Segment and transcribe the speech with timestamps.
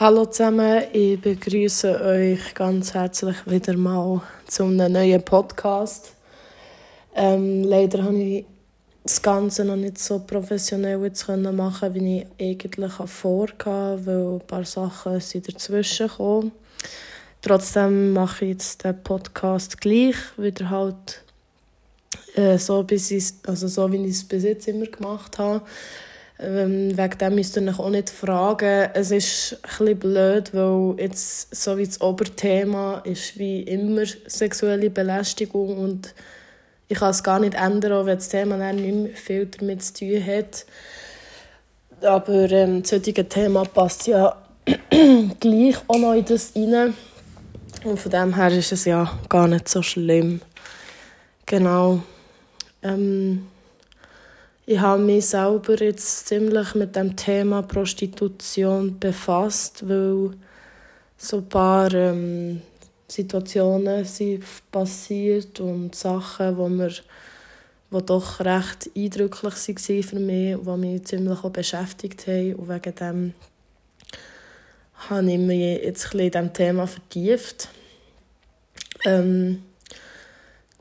[0.00, 6.14] Hallo zusammen, ich begrüße euch ganz herzlich wieder mal zu einem neuen Podcast.
[7.14, 8.46] Ähm, leider habe ich
[9.04, 14.64] das Ganze noch nicht so professionell jetzt machen wie ich eigentlich vorhatte, weil ein paar
[14.64, 16.52] Sachen sind dazwischen gekommen.
[17.42, 21.22] Trotzdem mache ich jetzt den Podcast gleich, wieder halt
[22.34, 25.60] äh, so, bis also so, wie ich es bis jetzt immer gemacht habe.
[26.38, 28.90] Ähm, wegen dem müsst ihr euch auch nicht fragen.
[28.94, 35.78] Es ist ein blöd, weil jetzt so wie das Oberthema ist wie immer sexuelle Belästigung
[35.78, 36.14] und
[36.88, 39.82] ich kann es gar nicht ändern, auch wenn das Thema dann nicht mehr viel damit
[39.82, 40.66] zu tun hat.
[42.02, 44.36] Aber ähm, das heutige Thema passt ja
[45.40, 46.94] gleich auch noch in das rein.
[47.84, 50.40] Und von dem her ist es ja gar nicht so schlimm.
[51.46, 52.02] Genau.
[52.82, 53.48] Ähm,
[54.64, 60.30] ich habe mich selber jetzt ziemlich mit dem Thema Prostitution befasst, weil
[61.16, 62.62] so ein paar ähm,
[63.08, 70.76] Situationen sind passiert und Sachen, wo mir die doch recht eindrücklich waren für mich, die
[70.78, 72.54] mich ziemlich auch beschäftigt haben.
[72.54, 73.34] Und wegen dem
[75.10, 77.68] habe ich mich jetzt ein bisschen in diesem Thema vertieft.
[79.04, 79.62] Ähm,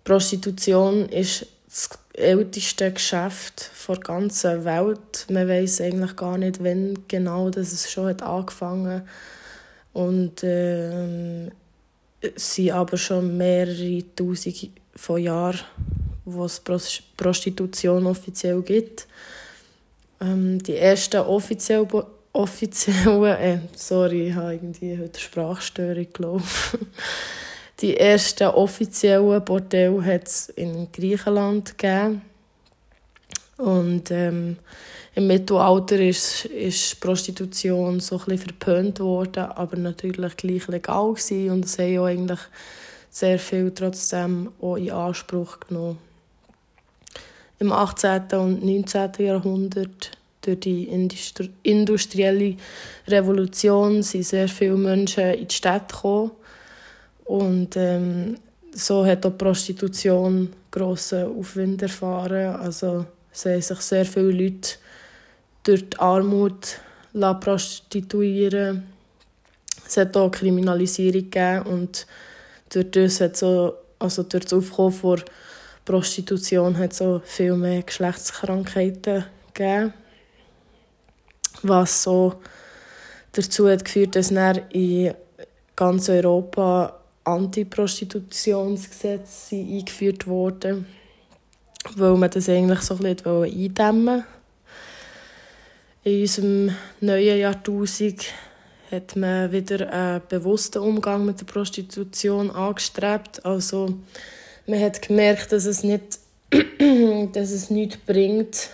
[0.03, 1.89] Prostitution ist das
[2.22, 5.25] älteste Geschäft der ganzen Welt.
[5.30, 9.03] Man weiß eigentlich gar nicht, wann genau das es schon hat angefangen
[9.94, 11.47] und äh,
[12.22, 15.59] es sind aber schon mehrere Tausende von Jahren,
[16.25, 16.61] wo es
[17.17, 19.08] Prostitution offiziell gibt.
[20.22, 21.88] Ähm, die ersten offiziell
[22.31, 26.88] offiziellen, äh, sorry, ich habe irgendwie heute Sprachstörung gelaufen.
[27.82, 32.22] Die ersten offiziellen Bordelle hat es in Griechenland gegeben.
[33.58, 34.58] Und ähm,
[35.16, 41.50] im Mittelalter ist, ist Prostitution so ein verpönt worden, aber natürlich gleich legal gewesen.
[41.50, 42.40] und es haben auch eigentlich
[43.09, 45.97] sehr viel trotzdem auch in Anspruch genommen.
[47.59, 48.22] Im 18.
[48.34, 49.12] und 19.
[49.20, 50.88] Jahrhundert durch die
[51.64, 52.56] industrielle
[53.08, 56.31] Revolution sind sehr viele Menschen in die Städte gekommen
[57.31, 58.36] und ähm,
[58.74, 62.56] so hat auch Prostitution grossen Aufwind erfahren.
[62.58, 64.72] Also es haben sich sehr viele Leute
[65.64, 66.78] durch die Armut
[67.40, 68.84] prostituieren
[69.88, 72.06] Es hat auch Kriminalisierung gegeben und
[72.70, 75.22] durch das hat so, also durch das Aufkommen von
[75.86, 79.94] Prostitution hat auch viel mehr Geschlechtskrankheiten gegeben,
[81.64, 82.41] was so
[83.31, 85.14] dazu hat geführt, dass in
[85.78, 90.86] ganz Europa Antiprostitutionsgesetze eingeführt wurden,
[91.96, 94.26] weil man das eigentlich so ein bisschen eindämmen
[96.04, 98.26] In unserem neuen Jahrtausend
[98.92, 103.44] hat man wieder einen bewussten Umgang mit der Prostitution angestrebt.
[103.46, 103.96] Also
[104.68, 106.20] man hat gemerkt, dass es nicht,
[107.34, 108.70] dass es nichts bringt,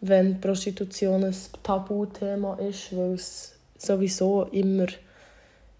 [0.00, 4.86] wenn Prostitution ein Tabuthema ist, weil es sowieso immer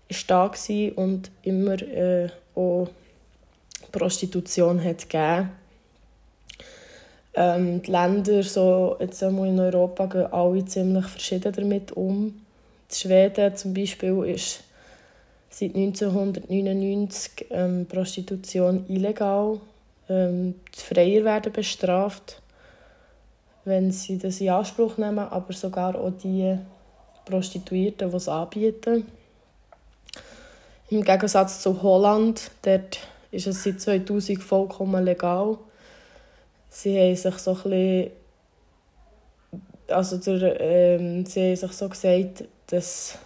[0.08, 0.50] ist da
[0.96, 2.88] und immer äh, auch
[3.92, 5.50] Prostitution hat gegeben.
[7.34, 12.26] Ähm, die Länder so, jetzt einmal in Europa gehen alle ziemlich verschieden damit um.
[12.90, 14.64] In Schweden zum Beispiel ist
[15.50, 19.60] seit 1999 ähm, Prostitution illegal.
[20.08, 22.42] Ähm, die Freier werden bestraft,
[23.64, 26.58] wenn sie das in Anspruch nehmen, aber sogar auch die
[27.24, 29.06] Prostituierten, die es anbieten.
[30.90, 32.98] Im Gegensatz zu Holland, dort
[33.30, 35.58] ist es seit 2000 vollkommen legal.
[36.70, 38.10] Sie haben sich so ein bisschen,
[39.88, 43.18] also der, ähm, sie haben sich so gesagt, dass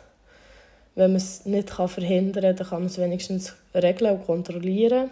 [0.97, 5.11] wenn man es nicht verhindern kann, dann kann man es wenigstens regeln und kontrollieren.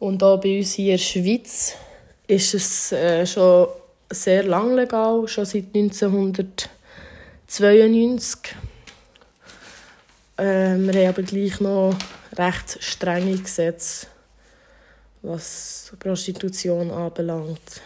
[0.00, 1.76] Und auch bei uns hier in der Schweiz
[2.26, 3.68] ist es äh, schon
[4.10, 8.56] sehr lang legal, schon seit 1992.
[10.42, 11.96] Äh, wir haben aber gleich noch
[12.36, 14.08] recht strenge Gesetze,
[15.22, 17.80] was Prostitution anbelangt.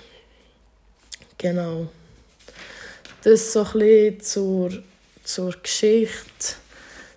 [1.36, 1.86] Genau.
[3.22, 4.82] Das so ein bisschen zur,
[5.22, 6.54] zur Geschichte.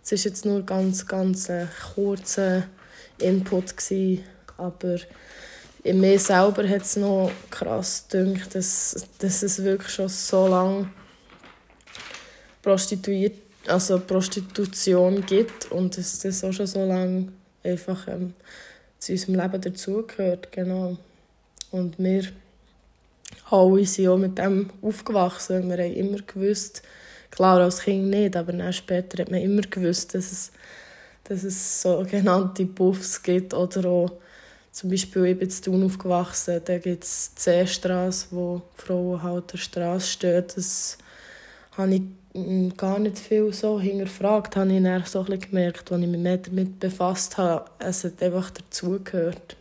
[0.04, 2.64] Es war jetzt nur ganz, ganz ein kurzer
[3.20, 4.26] Input, gewesen,
[4.58, 4.98] aber
[5.86, 10.92] in mir selber hat es noch krass gedacht, dass, dass es wirklich schon so lange
[12.62, 17.30] prostituiert also Prostitution gibt und dass das auch schon so lange
[17.64, 18.34] einfach ähm,
[18.98, 20.52] zu unserem Leben dazugehört.
[20.52, 20.98] Genau.
[21.72, 22.24] Und wir
[23.50, 25.70] alle sind auch mit dem aufgewachsen.
[25.70, 26.84] Wir haben immer gewusst,
[27.32, 30.52] Klar, als Kind nicht, aber dann später hat man immer gewusst, dass es,
[31.24, 34.12] dass es sogenannte Puffs gibt oder auch
[34.72, 39.54] zum Beispiel ich bin in Thun aufgewachsen, da gibt es die Seestrasse, wo Frauen halt
[39.54, 40.44] der Straße stehen.
[40.56, 40.98] Das
[41.76, 42.02] habe ich
[42.78, 46.38] gar nicht viel so hinterfragt, habe ich dann so ein gemerkt, als ich mich mehr
[46.38, 47.66] damit befasst habe.
[47.80, 49.56] Es hat einfach dazugehört.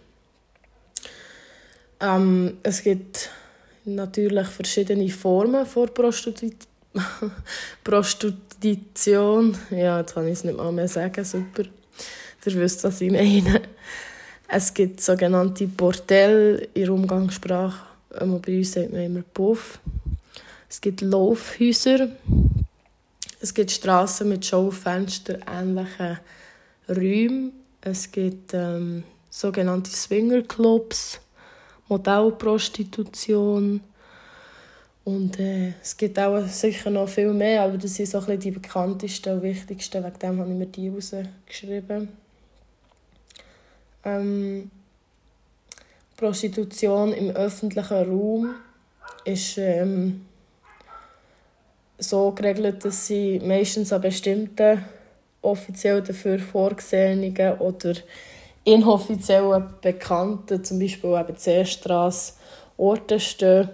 [2.01, 3.31] Ähm, es gibt
[3.85, 6.69] natürlich verschiedene Formen von Prostitution.
[7.85, 9.57] Prostitution.
[9.71, 11.65] Ja, jetzt kann ich es nicht mal mehr sagen, super.
[12.45, 13.63] Ihr wisst, was ich meine.
[14.47, 17.85] Es gibt sogenannte Bordelle in der Umgangssprache.
[18.19, 19.79] Ähm, bei uns sagt man immer Puff.
[20.71, 22.09] Es gibt Laufhäuser.
[23.41, 26.19] Es gibt Straßen mit Schaufenstern, ähnlichen
[26.89, 27.53] Räumen.
[27.81, 31.21] Es gibt ähm, sogenannte Swingerclubs,
[31.89, 33.81] Modellprostitution.
[35.05, 38.51] Und äh, es gibt auch sicher noch viel mehr, aber das sind so ein die
[38.51, 40.05] bekanntesten und wichtigsten.
[40.05, 42.09] Wegen dem habe ich mir die rausgeschrieben.
[44.05, 44.71] Ähm,
[46.17, 48.55] Prostitution im öffentlichen Raum
[49.25, 50.27] ist ähm,
[51.99, 54.85] so geregelt, dass sie meistens an bestimmten
[55.43, 57.95] offiziell dafür vorgesehenen oder
[58.65, 62.35] inoffiziellen Bekannten, zum Beispiel eben Seestrasse,
[62.77, 63.71] Orten stehen.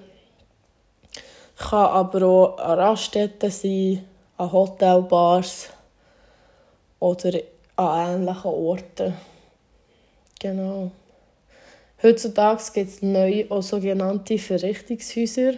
[1.56, 4.04] Kann aber auch an Raststätten sein,
[4.36, 5.68] an Hotelbars
[7.00, 7.38] oder
[7.76, 9.14] an ähnlichen Orten.
[10.40, 10.90] Genau.
[12.02, 15.54] Heutzutage gibt es neu auch sogenannte Verrichtungshäuser.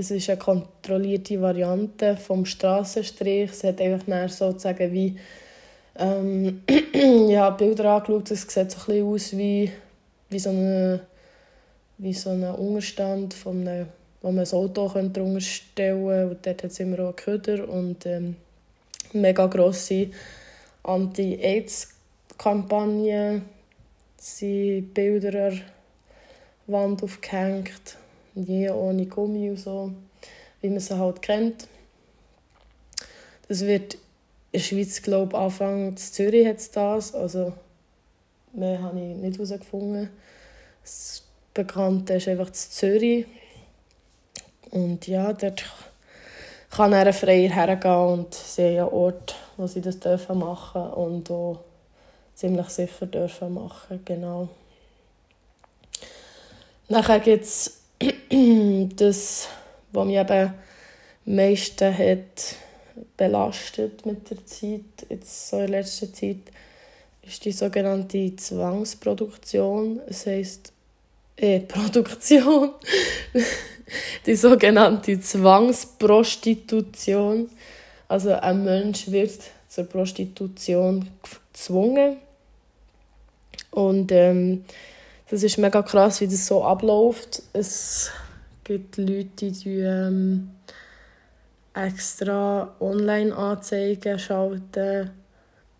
[0.00, 3.50] Das ist eine kontrollierte Variante vom Strassenstrich.
[3.50, 5.18] Es hat einfach sozusagen wie
[5.98, 6.62] ähm,
[7.28, 8.30] ja, Bilder angeschaut.
[8.30, 9.70] Es sieht so ein aus wie,
[10.30, 11.00] wie so eine
[11.98, 13.88] wie so ein Unterstand, von einem,
[14.22, 16.38] wo man ein Auto drunter stellen könnte.
[16.42, 18.36] Dort hat es immer auch Köder und ähm,
[19.12, 20.08] mega grosse
[20.82, 23.42] Anti-AIDS-Kampagne
[24.16, 25.60] sind Bilder an
[26.68, 27.98] Wand aufgehängt,
[28.34, 29.92] nie ohne Gummi und so,
[30.60, 31.68] wie man sie halt kennt.
[33.48, 34.00] Das wird in
[34.52, 37.52] der Schweiz, glaube ich, Anfang in Zürich hat es das, also
[38.52, 40.10] mehr habe ich nicht herausgefunden.
[40.82, 41.22] Das
[41.54, 43.26] Bekannte ist einfach in Zürich.
[44.70, 45.64] Und ja, dort
[46.70, 51.30] kann er freier hergehen und sie haben einen Ort, wo sie das machen dürfen und
[51.30, 51.60] auch
[52.34, 54.48] ziemlich sicher dürfen machen genau.
[56.88, 57.79] Nachher gibt es
[58.96, 59.48] das,
[59.92, 60.54] was mich eben am
[61.24, 62.56] meisten hat
[63.16, 66.38] belastet mit der Zeit, jetzt so in letzter Zeit,
[67.22, 70.00] ist die sogenannte Zwangsproduktion.
[70.06, 70.72] Das heisst,
[71.36, 72.70] äh, Produktion.
[74.26, 77.48] die sogenannte Zwangsprostitution.
[78.08, 79.38] Also ein Mensch wird
[79.68, 81.08] zur Prostitution
[81.52, 82.16] gezwungen
[83.70, 84.64] und ähm,
[85.30, 87.42] das ist mega krass, wie das so abläuft.
[87.52, 88.10] Es
[88.64, 90.50] gibt Leute, die ähm,
[91.72, 95.10] extra Online-Anzeigen schalten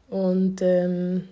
[0.08, 1.29] und ähm,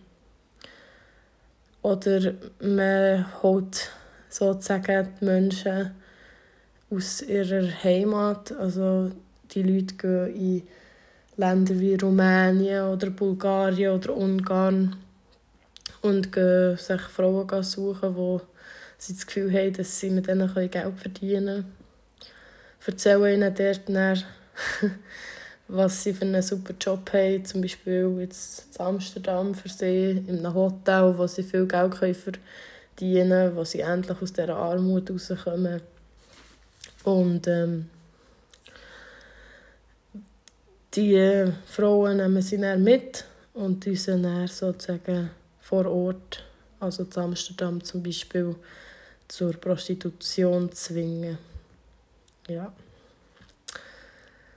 [1.82, 3.90] oder man holt
[4.28, 5.92] sozusagen die Menschen
[6.90, 8.50] aus ihrer Heimat.
[8.52, 9.12] Also
[9.52, 10.62] die Leute gehen in
[11.36, 14.96] Länder wie Rumänien oder Bulgarien oder Ungarn
[16.02, 18.40] und gehen sich Frauen suchen, die
[18.98, 21.78] sie das Gefühl haben, dass sie mit denen Geld verdienen können.
[22.86, 24.22] Erzählen ihnen dort dann,
[25.68, 30.38] was sie für einen super Job haben, zum Beispiel jetzt in Amsterdam für sie, in
[30.38, 32.50] einem Hotel, wo sie viel Geld verdienen
[32.96, 35.82] können, wo sie endlich aus dieser Armut rauskommen.
[37.04, 37.90] Und ähm,
[40.94, 45.30] die Frauen nehmen sie dann mit und uns dann sozusagen
[45.68, 46.42] vor Ort,
[46.80, 48.56] also in Amsterdam zum Beispiel,
[49.28, 51.36] zur Prostitution zwingen.
[52.48, 52.72] Ja.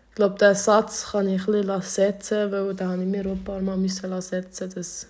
[0.09, 3.31] Ich glaube, diesen Satz kann ich ein bisschen setzen, weil da habe ich mir auch
[3.31, 3.77] ein paar Mal
[4.21, 5.07] setzen Das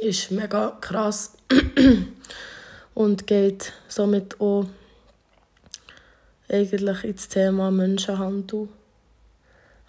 [0.00, 1.34] ist mega krass
[2.94, 4.66] und geht somit auch
[6.48, 8.68] eigentlich ins Thema Menschenhandel.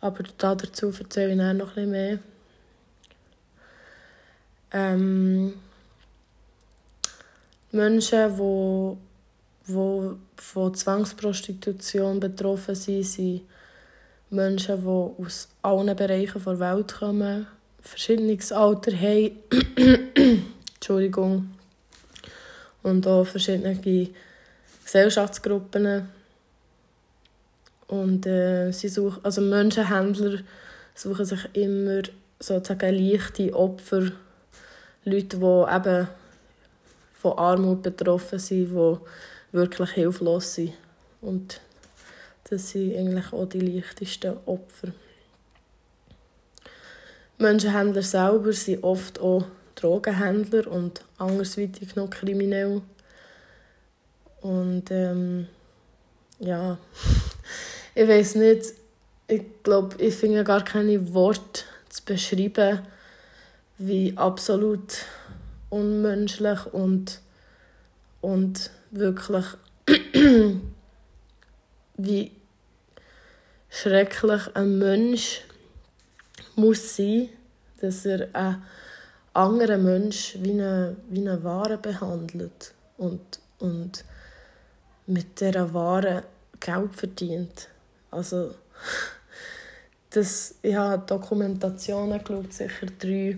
[0.01, 2.19] Aber dazu erzähle ich noch ein bisschen mehr.
[4.71, 5.53] Ähm,
[7.71, 8.97] Menschen, die,
[9.67, 13.41] die von Zwangsprostitution betroffen sind, sind
[14.29, 17.47] Menschen, die aus allen Bereichen der Welt kommen,
[17.81, 19.31] verschiedenes Alter haben,
[20.75, 21.51] Entschuldigung,
[22.83, 23.79] und auch verschiedene
[24.85, 26.09] Gesellschaftsgruppen.
[27.87, 30.39] Und äh, sie suchen, also Menschenhändler
[30.93, 32.01] suchen sich immer
[32.39, 34.11] sozusagen leichte Opfer,
[35.05, 36.07] Leute, die eben
[37.13, 38.97] von Armut betroffen sind, die
[39.51, 40.73] wirklich hilflos sind.
[41.21, 41.61] Und
[42.49, 44.89] das sind eigentlich auch die leichtesten Opfer.
[47.37, 52.81] Menschenhändler selber sind oft auch Drogenhändler und andersweitig noch kriminell.
[54.41, 55.47] Und ähm,
[56.39, 56.77] ja,
[57.95, 58.73] ich weiß nicht,
[59.27, 62.79] ich glaube, ich finde gar keine Worte zu beschreiben,
[63.79, 65.05] wie absolut
[65.69, 67.21] unmenschlich und,
[68.21, 69.45] und wirklich
[71.97, 72.31] wie
[73.69, 75.41] schrecklich ein Mensch
[76.55, 77.29] muss sein,
[77.79, 78.63] dass er einen
[79.33, 84.03] anderen Mensch wie eine, wie eine Ware behandelt und, und
[85.07, 86.23] mit dieser Ware
[86.59, 87.69] Geld verdient.
[88.11, 88.55] Also,
[90.09, 93.37] das, ich habe Dokumentationen geschaut, sicher drei,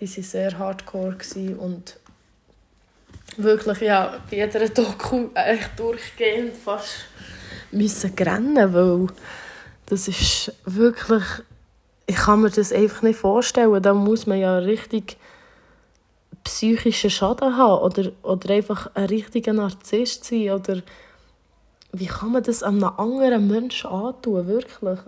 [0.00, 1.16] die waren sehr hardcore
[1.58, 1.98] und
[3.36, 7.06] wirklich, ja, bei jeder Doku echt durchgehend fast
[7.70, 9.06] müssen rennen, weil
[9.86, 11.24] das ist wirklich,
[12.06, 15.16] ich kann mir das einfach nicht vorstellen, da muss man ja richtig
[16.44, 20.82] psychischen Schaden haben oder, oder einfach ein richtiger Narzisst sein oder
[21.92, 24.98] wie kann man das einem anderen Menschen antun, wirklich?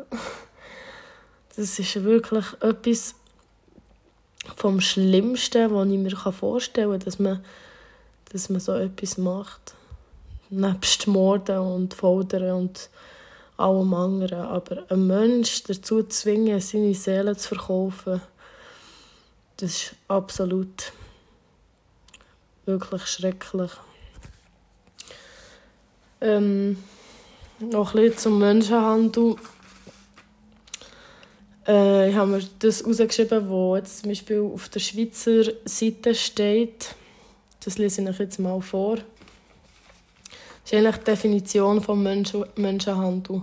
[1.56, 3.14] Das ist wirklich etwas
[4.54, 7.44] vom Schlimmsten, was ich mir vorstellen kann, dass man,
[8.32, 9.74] dass man so etwas macht.
[10.50, 12.90] Nebst Morden und Foltern und
[13.56, 14.40] allem anderen.
[14.40, 18.20] Aber ein Mensch dazu zu zwingen, seine Seele zu verkaufen,
[19.56, 20.92] das ist absolut
[22.66, 23.70] wirklich schrecklich.
[26.20, 26.82] Ähm,
[27.58, 29.36] noch ein bisschen zum Menschenhandel.
[31.66, 36.94] Äh, ich habe mir das rausgeschrieben, was jetzt zum Beispiel auf der Schweizer Seite steht.
[37.64, 38.96] Das lese ich jetzt mal vor.
[38.96, 43.42] Das ist eigentlich die Definition von Menschen Menschenhandel.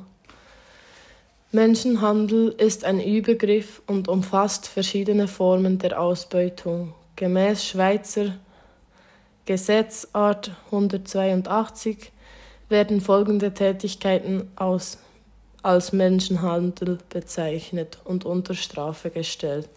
[1.51, 6.93] Menschenhandel ist ein Übergriff und umfasst verschiedene Formen der Ausbeutung.
[7.15, 8.33] Gemäß Schweizer
[9.45, 12.11] Gesetzart 182
[12.69, 14.97] werden folgende Tätigkeiten aus,
[15.63, 19.67] als Menschenhandel bezeichnet und unter Strafe gestellt.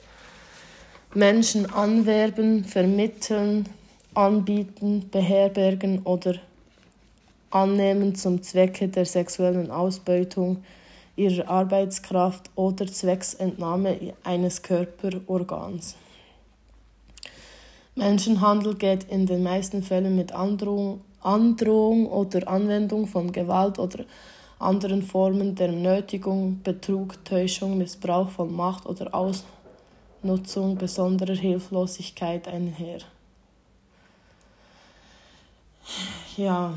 [1.15, 3.69] Menschen anwerben, vermitteln,
[4.13, 6.35] anbieten, beherbergen oder
[7.51, 10.65] annehmen zum Zwecke der sexuellen Ausbeutung
[11.15, 15.95] ihrer Arbeitskraft oder Zwecksentnahme eines Körperorgans.
[17.95, 24.05] Menschenhandel geht in den meisten Fällen mit Androhung, Androhung oder Anwendung von Gewalt oder
[24.59, 33.01] anderen Formen der Nötigung, Betrug, Täuschung, Missbrauch von Macht oder Ausnutzung besonderer Hilflosigkeit einher.
[36.37, 36.75] Ja,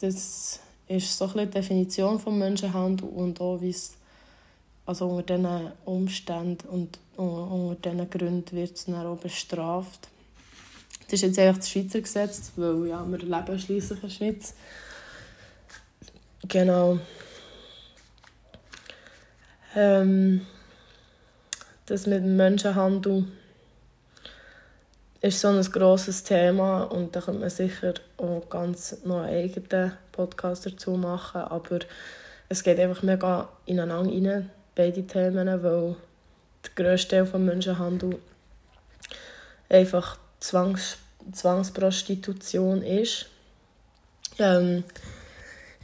[0.00, 3.94] das ist so eine Definition von Menschenhandel und auch wie es
[4.84, 10.08] also unter diesen Umständen und unter diesen Gründen wird es dann auch bestraft.
[11.04, 14.54] Das ist jetzt einfach das Schweizer Gesetz, weil ja, wir leben schließlich in der Schweiz.
[16.48, 16.98] Genau.
[19.74, 20.46] Ähm,
[21.86, 23.24] das mit dem Menschenhandel
[25.20, 29.92] ist so ein grosses Thema und da könnte man sicher auch ganz noch einen eigenen
[30.10, 31.78] Podcast dazu machen, aber
[32.48, 35.96] es geht einfach mega ineinander rein, beide Themen, weil
[36.64, 38.18] der grösste Teil des Menschenhandel
[39.68, 40.98] einfach Zwangs
[41.30, 43.26] Zwangsprostitution ist.
[44.38, 44.82] Ähm,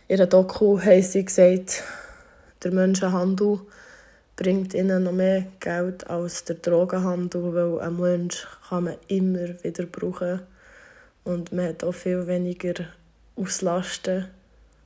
[0.09, 1.85] in der Doku haben sie gesagt,
[2.65, 3.61] der Menschenhandel
[4.37, 9.85] bringt ihnen noch mehr Geld als der Drogenhandel, weil ein Mensch kann man immer wieder
[9.85, 10.41] brauchen
[11.25, 12.87] und man hat auch viel weniger
[13.37, 14.29] Auslasten,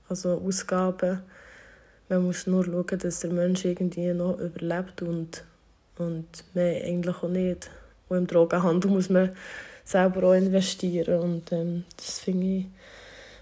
[0.09, 1.23] also Ausgaben.
[2.09, 5.45] Man muss nur schauen, dass der Mensch irgendwie noch überlebt und,
[5.99, 7.71] und mehr eigentlich auch nicht.
[8.09, 9.31] Und im Drogenhandel muss man
[9.85, 12.67] selber auch investieren und ähm, das finde ich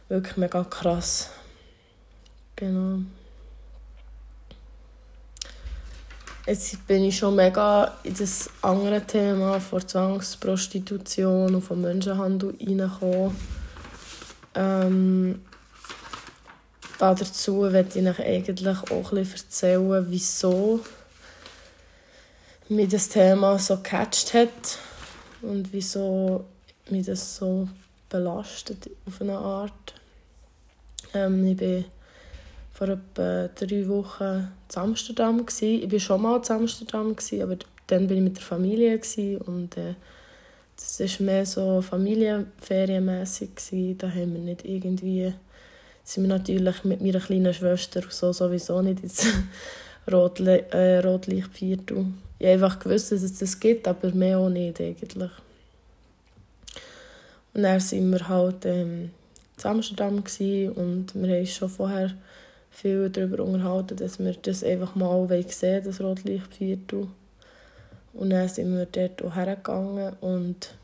[0.09, 1.31] wirklich mega krass.
[2.61, 2.99] Genau.
[6.47, 13.35] Jetzt bin ich schon mega in das andere Thema von Zwangsprostitution und vom Menschenhandel reingekommen.
[14.55, 15.43] Ähm,
[16.99, 20.81] dazu möchte ich euch eigentlich auch bisschen erzählen, wieso
[22.69, 24.79] mich das Thema so gecatcht hat
[25.41, 26.45] und wieso
[26.91, 27.69] mich das so
[28.11, 29.95] belastet auf eine Art.
[31.15, 31.85] Ähm, ich bin
[32.81, 35.45] vor etwa drei Wochen in Amsterdam.
[35.45, 35.83] Gewesen.
[35.85, 37.57] Ich war schon mal in Amsterdam, gewesen, aber
[37.87, 39.95] dann war ich mit der Familie gewesen, und äh,
[40.77, 43.51] das war mehr so familienferienmässig.
[43.99, 45.35] Da haben wir nicht irgendwie
[46.03, 49.27] sind wir natürlich mit meiner kleinen Schwester so sowieso nicht ins
[50.11, 52.07] Rotli äh, Rotlichtviertel.
[52.39, 55.31] Ich habe einfach gewusst, dass es das gibt, aber mehr auch nicht eigentlich.
[57.53, 59.11] Und dann waren wir halt ähm,
[59.59, 62.15] in Amsterdam und wir haben schon vorher
[62.71, 67.09] viel darüber unterhalten, dass wir das einfach mal sehen das Rotlichtviertel.
[68.13, 70.75] Und dann sind wir dort auch hergegangen und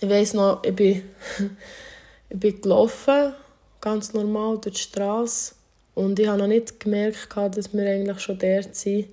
[0.00, 1.02] ich weiss noch, ich bin,
[2.30, 3.34] ich bin gelaufen,
[3.80, 5.54] ganz normal durch die Straße
[5.94, 9.08] und ich habe noch nicht gemerkt, dass wir eigentlich schon dort sind.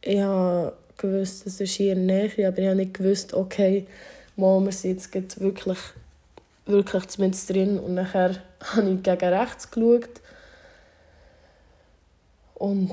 [0.00, 3.86] Ich habe gewusst, das ist hier in der Nähe, aber ich habe nicht gewusst, okay,
[4.36, 5.78] mal, wir sind jetzt wirklich,
[6.66, 7.78] wirklich zumindest drin.
[7.78, 8.36] Und nachher
[8.72, 10.20] habe ich gegen rechts geschaut.
[12.54, 12.92] Und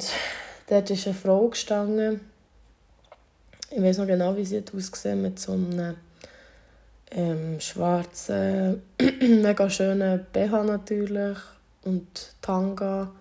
[0.68, 2.22] dort ist eine Frau gestanden.
[3.70, 5.96] Ich weiß noch genau, wie sie ausgesehen mit so einem
[7.12, 8.82] ähm, schwarzen,
[9.22, 11.38] mega schönen BH natürlich
[11.84, 13.12] und Tanga,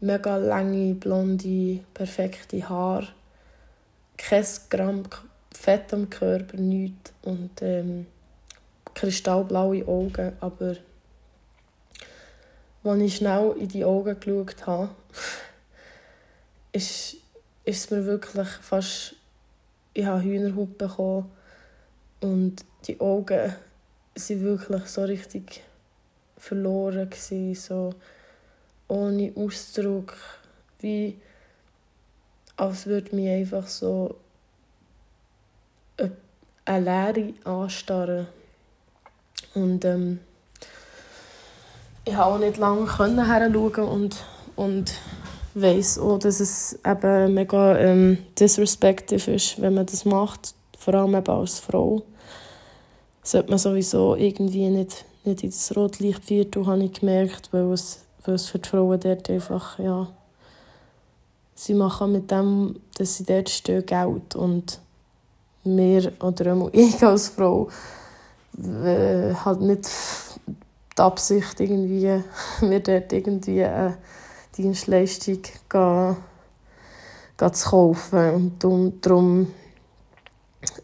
[0.00, 3.08] mega lange, blonde, perfekte Haare,
[4.16, 5.04] kein Gramm
[5.54, 8.06] Fett am Körper, nichts und ähm,
[8.94, 10.76] kristallblaue Augen, aber
[12.84, 14.90] als ich schnell in die Augen geschaut habe,
[16.72, 17.16] ist,
[17.64, 19.14] ist es mir wirklich fast,
[19.94, 21.30] ich habe Hühnerhaut bekommen
[22.20, 23.54] und die Augen
[24.14, 25.62] waren wirklich so richtig
[26.36, 27.94] verloren gewesen, so
[28.88, 30.16] ohne Ausdruck,
[30.80, 31.16] wie
[32.56, 34.16] als würde mich einfach so
[36.64, 38.26] eine Leere anstarren.
[39.54, 40.20] Und ähm,
[42.04, 42.86] ich konnte auch nicht lange
[43.26, 44.16] heranschauen und,
[44.56, 44.92] und
[45.54, 51.14] weiss auch, dass es eben mega ähm, disrespectful ist, wenn man das macht, vor allem
[51.14, 52.02] eben als Frau.
[53.22, 58.34] Sollte man sowieso irgendwie nicht nicht in das Rotlichtviertel, habe ich gemerkt, weil es, weil
[58.34, 60.08] es für die Frauen dort einfach, ja,
[61.54, 64.80] sie machen mit dem, dass sie dort stehen, Geld und
[65.64, 67.68] wir, oder auch ich als Frau,
[68.58, 69.88] äh, halt nicht
[70.96, 72.22] die Absicht, irgendwie,
[72.60, 73.98] mir dort irgendwie eine
[74.56, 76.16] Dienstleistung gehen,
[77.36, 78.30] gehen zu kaufen.
[78.34, 79.48] Und darum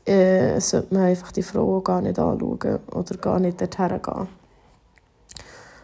[0.05, 4.29] äh, sollte man einfach die Frauen gar nicht anschauen oder gar nicht dorthin gehen.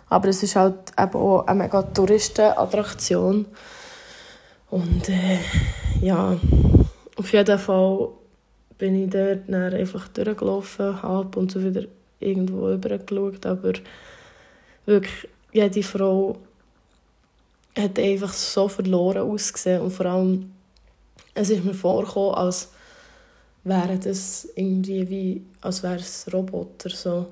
[0.08, 3.46] Aber es ist halt eben auch eine mega Touristenattraktion.
[4.70, 5.38] Und äh,
[6.00, 6.36] ja,
[7.16, 8.08] auf jeden Fall
[8.78, 11.82] bin ich dort einfach durchgelaufen, habe und so wieder
[12.20, 13.72] irgendwo übergeschaut, aber
[14.86, 16.36] wirklich jede Frau
[17.76, 20.52] hat einfach so verloren ausgesehen und vor allem
[21.34, 22.70] es ist mir vorgekommen, als
[23.64, 27.26] wären das irgendwie wie, als wären es Roboter, so.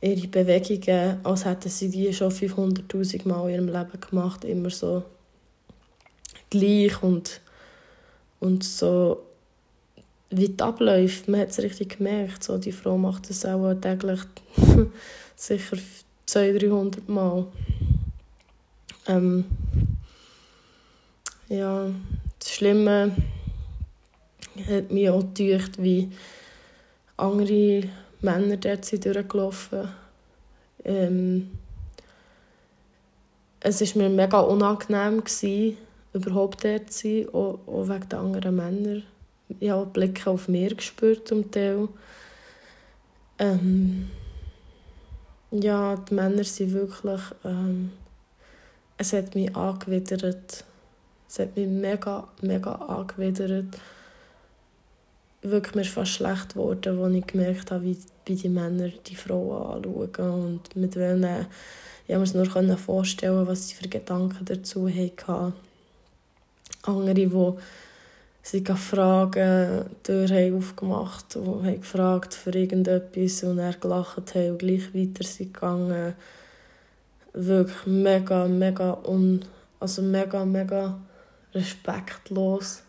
[0.00, 5.04] Ihre Bewegungen, als hätten sie die schon 500'000 Mal in ihrem Leben gemacht, immer so
[6.50, 7.40] gleich und,
[8.40, 9.22] und so
[10.30, 14.20] wie die Abläufe, man hat es richtig gemerkt, so, die Frau macht das auch täglich
[15.36, 15.76] sicher
[16.26, 17.46] 200, 300 Mal.
[19.06, 19.44] Ähm,
[21.48, 21.90] ja,
[22.38, 23.14] das Schlimme
[24.68, 26.10] hat mich auch gedacht, wie
[27.16, 27.88] andere
[28.20, 29.88] Männer dort sind durchgelaufen
[30.84, 31.50] ähm,
[33.60, 35.76] Es war mir mega unangenehm, gewesen,
[36.12, 39.02] überhaupt dort zu sein, auch, auch wegen der anderen Männer.
[39.60, 41.88] Ich habe Blicke auf mir gespürt, zum Teil.
[43.38, 44.10] Ähm,
[45.52, 47.20] ja, die Männer sind wirklich...
[47.44, 47.92] Ähm,
[48.98, 50.64] es hat mich angewidert.
[51.28, 53.76] Es hat mich mega, mega angewidert
[55.42, 59.84] wirklich mir fast schlecht geworden, als ich gemerkt habe, wie, wie die Männer die Frauen
[59.84, 61.46] anschauen und mit welchen,
[62.06, 65.52] ich konnte mir nur vorstellen, was sie für Gedanken dazu hatten.
[66.82, 67.32] Andere, die
[68.42, 74.58] sie fragen, die Tür aufgemacht und haben gefragt für irgendetwas und er gelacht haben und
[74.58, 76.14] gleich weiter sind gegangen.
[77.32, 79.44] Wirklich mega, mega un,
[79.80, 80.98] also mega, mega
[81.54, 82.82] respektlos.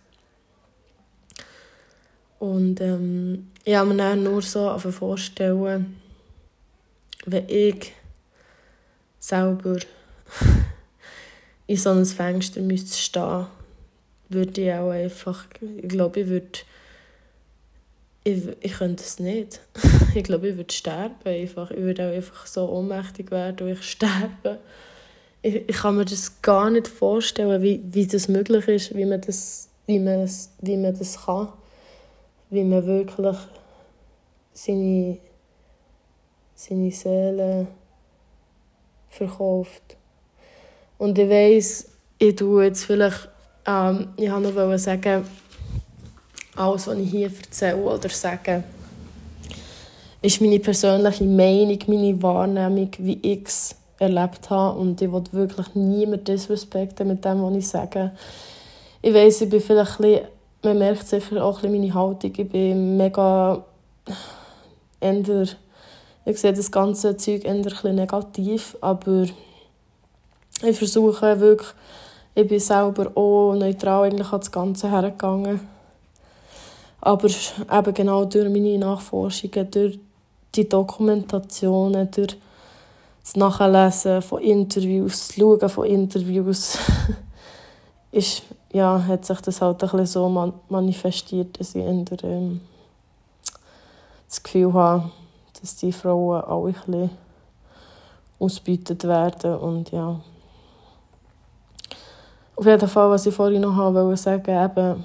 [2.40, 5.96] Und ähm, ich habe mir dann nur so vorstellen,
[7.26, 7.94] wenn ich
[9.20, 9.78] selber
[11.68, 13.46] in so einem Fenster müsste stehen,
[14.34, 15.46] würde ich auch einfach,
[15.78, 16.60] ich glaube, ich würde,
[18.24, 19.62] ich, ich könnte es nicht.
[20.16, 21.72] ich glaube, ich würde sterben einfach.
[21.72, 24.60] Ich würde auch einfach so ohnmächtig werden ich sterbe.
[25.42, 29.22] Ich, ich kann mir das gar nicht vorstellen, wie, wie das möglich ist, wie man
[29.22, 31.50] das, wie man das, wie man das kann.
[32.50, 33.38] Wie man wirklich
[34.54, 35.18] seine,
[36.56, 37.68] seine Seele
[39.10, 39.98] verkauft.
[40.98, 43.30] Und ich weiss, ich tue jetzt vielleicht,
[43.66, 45.26] ähm, ich wollte noch sagen,
[46.56, 48.64] alles, was ich hier erzähle oder sage,
[50.22, 54.80] ist meine persönliche Meinung, meine Wahrnehmung, wie ich es erlebt habe.
[54.80, 58.12] Und ich will wirklich niemanden disrespekten mit dem, was ich sage.
[59.02, 60.28] Ich weiss, ich bin vielleicht ein bisschen,
[60.64, 62.32] man merkt sicher auch ein bisschen meine Haltung.
[62.38, 63.66] Ich bin mega,
[65.02, 65.48] eher,
[66.26, 69.26] ich sehe das ganze Zeug eher negativ, aber
[70.66, 71.74] ich versuche wirklich,
[72.36, 75.60] ich bin selber auch neutral eigentlich an das Ganze hergegangen.
[77.02, 80.00] Aber eben genau durch meine Nachforschungen, durch
[80.56, 82.38] die Dokumentationen, durch
[83.22, 86.78] das Nachlesen von Interviews, das Schauen von Interviews,
[88.12, 92.62] ist, ja, hat sich das halt ein bisschen so manifestiert, dass ich eher, ähm,
[94.28, 95.12] das Gefühl habe,
[95.62, 97.10] dass die Frauen alle ein bisschen
[98.40, 100.20] ausgebeutet werden und ja.
[102.64, 105.04] Auf jeden Fall, was ich vorhin noch wollte sagen, eben,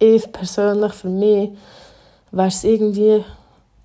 [0.00, 1.50] ich persönlich, für mich,
[2.32, 3.24] wäre es irgendwie,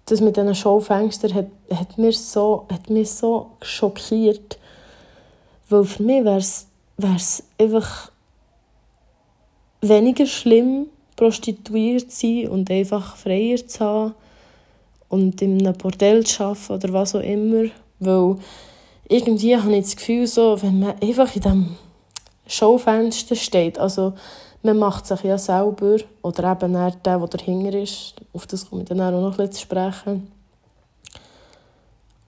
[0.08, 4.58] das mit diesen Schaufenstern hat, hat, mir so, hat mich so schockiert.
[5.70, 8.10] Weil für mich wäre es, einfach
[9.82, 14.16] weniger schlimm, prostituiert zu sein und einfach freier zu haben
[15.10, 17.70] und in einem Bordell zu arbeiten oder was auch immer.
[18.00, 18.38] Weil
[19.08, 21.78] irgendwie habe ich das Gefühl, so, wenn man einfach in diesem
[22.48, 24.14] Schaufenster steht, also
[24.62, 28.90] man macht sich ja selber, oder eben der, der dahinter ist, auf das komme ich
[28.90, 30.32] dann auch noch zu sprechen,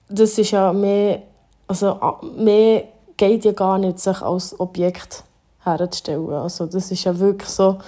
[0.08, 1.22] das ist ja mehr,
[1.66, 1.98] also
[2.36, 2.84] mehr
[3.16, 5.24] geht ja gar nicht, sich als Objekt
[5.64, 6.32] herzustellen.
[6.32, 7.78] Also das ist ja wirklich so,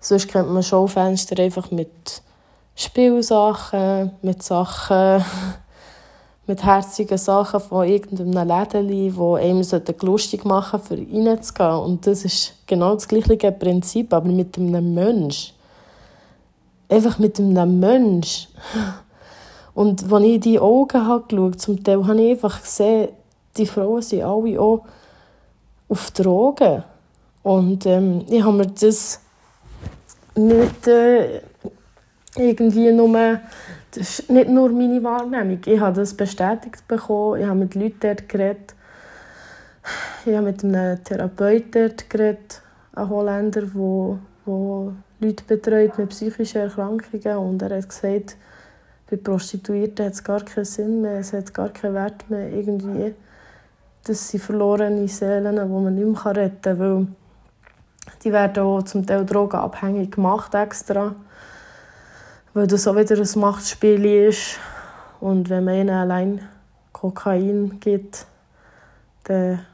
[0.00, 2.22] sonst kennt man Schaufenster einfach mit
[2.74, 5.24] Spielsachen, mit Sachen,
[6.48, 9.62] mit herzigen Sachen von irgendeinem Läden, die einem
[10.00, 11.74] lustig machen für reinzugehen.
[11.74, 15.52] Und das ist genau das gleiche Prinzip, aber mit einem Mensch.
[16.88, 18.48] Einfach mit einem Mensch.
[19.74, 23.10] Und als ich in die Augen habe zum Teil habe ich einfach gesehen,
[23.56, 24.84] die Frauen sind alle auch
[25.88, 26.82] auf Drogen.
[27.42, 29.20] Und ähm, ich habe mir das
[30.34, 31.42] nicht äh,
[32.36, 33.40] irgendwie nur
[33.98, 35.58] das ist nicht nur meine Wahrnehmung.
[35.66, 37.40] Ich habe das bestätigt bekommen.
[37.40, 38.74] Ich habe mit Leuten dort geredet.
[40.24, 42.62] Ich habe mit einem Therapeuten dort geredet,
[42.94, 47.36] einem Holländer, der, der Leute betreut mit psychischen Erkrankungen.
[47.38, 48.36] Und er hat gesagt,
[49.10, 53.14] bei Prostituierten hat es gar keinen Sinn mehr, es hat gar keinen Wert mehr irgendwie.
[54.04, 57.06] Das sind verlorene Seelen, die man nicht mehr retten kann, weil
[58.22, 61.16] die werden auch zum Teil drogenabhängig gemacht extra
[62.58, 64.58] weil das auch wieder ein Machtspiel ist.
[65.20, 66.40] Und wenn man ihnen allein
[66.92, 68.26] Kokain gibt,
[69.24, 69.64] dann,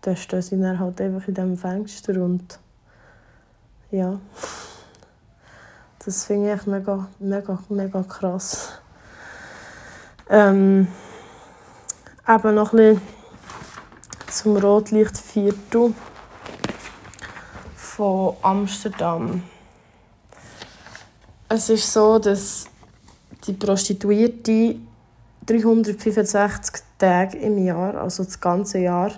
[0.00, 2.60] dann stehen sie dann halt einfach in diesem Fenster und
[3.90, 4.20] ja,
[6.04, 8.80] das finde ich mega, mega, mega krass.
[10.30, 10.86] Ähm,
[12.28, 13.02] eben noch ein bisschen
[14.28, 15.94] zum Rotlichtviertel
[17.74, 19.42] von Amsterdam.
[21.48, 22.66] Es ist so, dass
[23.46, 24.76] die Prostituierte
[25.44, 29.12] 365 Tage im Jahr, also das ganze Jahr,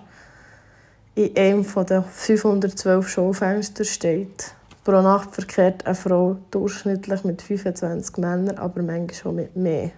[1.14, 4.52] in einem der 512 Schaufenster steht.
[4.82, 9.92] Pro Nacht verkehrt eine Frau durchschnittlich mit 25 Männern, aber manchmal schon mit mehr.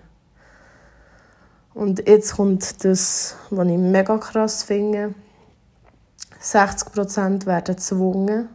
[1.73, 5.15] Und jetzt kommt das, was ich mega krass finde.
[6.43, 8.49] 60% werden gezwungen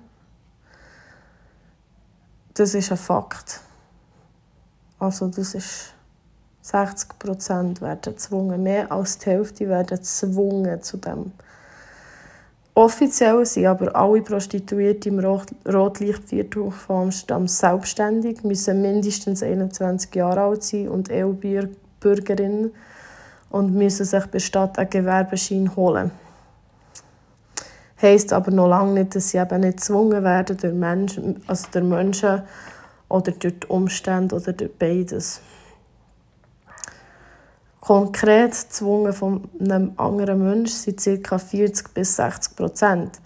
[2.53, 3.61] das ist ein Fakt.
[4.99, 5.93] Also das ist
[6.61, 8.63] 60 Prozent werden gezwungen.
[8.63, 11.31] Mehr als die Hälfte werden gezwungen zu dem.
[12.75, 20.63] Offiziell sind aber alle Prostituierte im Rotlichtviertel von Amsterdam selbstständig, müssen mindestens 21 Jahre alt
[20.63, 22.71] sein und EU-Bürgerinnen
[23.51, 26.11] und müssen sich bei Stadt einen Gewerbeschein holen
[28.01, 31.86] heisst aber noch lange nicht, dass sie eben nicht gezwungen werden durch Menschen, also durch
[31.86, 32.43] Menschen
[33.10, 35.41] oder durch die Umstände oder durch beides.
[37.79, 41.38] Konkret gezwungen von einem anderen Menschen sind ca.
[41.38, 43.21] 40 bis 60 Prozent.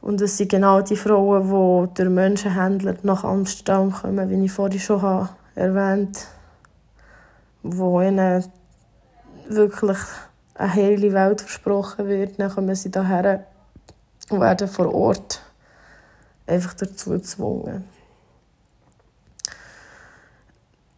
[0.00, 4.80] Und es sind genau die Frauen, die durch Menschenhändler nach Amsterdam kommen, wie ich vorhin
[4.80, 6.38] schon erwähnt habe.
[7.62, 8.44] wo ihnen
[9.48, 9.98] wirklich
[10.58, 13.46] eine heile Welt versprochen wird, dann kommen sie daher
[14.28, 15.40] und werden vor Ort
[16.46, 17.84] einfach dazu gezwungen.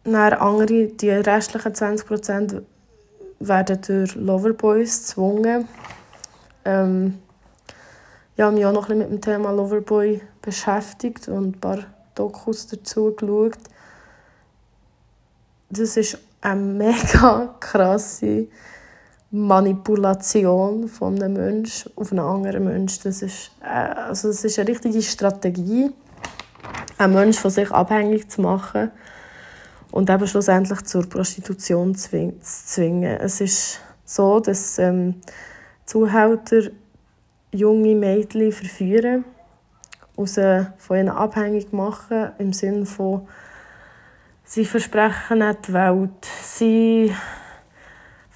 [0.03, 2.63] Dann andere, die restlichen 20%
[3.39, 5.67] werden durch Loverboys gezwungen.
[6.65, 7.19] Ähm,
[8.35, 11.79] ich habe mich auch noch ein bisschen mit dem Thema Loverboy beschäftigt und ein paar
[12.15, 13.57] Dokus dazu geschaut.
[15.69, 18.47] Das ist eine mega krasse
[19.31, 23.01] Manipulation von einem Menschen auf einen anderen Menschen.
[23.03, 25.89] Das ist, äh, also das ist eine richtige Strategie,
[26.97, 28.91] einen Menschen von sich abhängig zu machen
[29.91, 32.09] und eben schlussendlich zur Prostitution zu
[32.41, 33.17] zwingen.
[33.19, 35.15] Es ist so, dass ähm,
[35.85, 36.69] Zuhälter
[37.51, 39.23] junge Mädchen verführen,
[40.15, 43.27] und sie von ihnen abhängig machen, im Sinne von,
[44.43, 47.15] sie versprechen die Welt, sie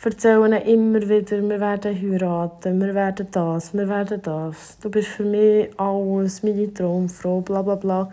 [0.06, 4.78] erzählen immer wieder, wir werden heiraten, wir werden das, wir werden das.
[4.80, 8.12] Du bist für mich alles, meine Traumfrau, bla bla bla.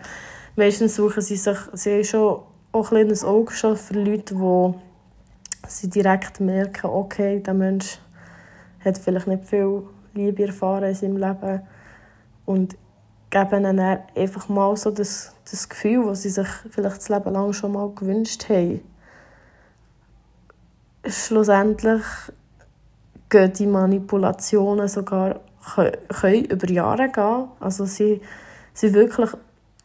[0.55, 2.39] Meistens suchen sie sich, sie schon
[2.71, 4.73] auch ein kleines Auge schon für Leute, die
[5.67, 7.99] sie direkt merken, okay, der Mensch
[8.83, 9.83] hat vielleicht nicht viel
[10.15, 11.61] Liebe erfahren in seinem Leben
[12.45, 12.75] und
[13.29, 17.53] geben ihnen einfach mal so das, das Gefühl, das sie sich vielleicht das Leben lang
[17.53, 18.81] schon mal gewünscht haben
[21.05, 22.03] schlussendlich
[23.29, 25.39] gehen die Manipulationen sogar
[25.75, 27.47] können über Jahre gehen.
[27.59, 28.21] Also sie
[28.73, 29.29] sind wirklich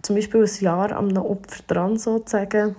[0.02, 2.76] zum Beispiel ein Jahr am Opfer dran, sozusagen,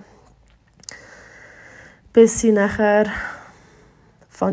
[2.13, 3.07] bis sie nachher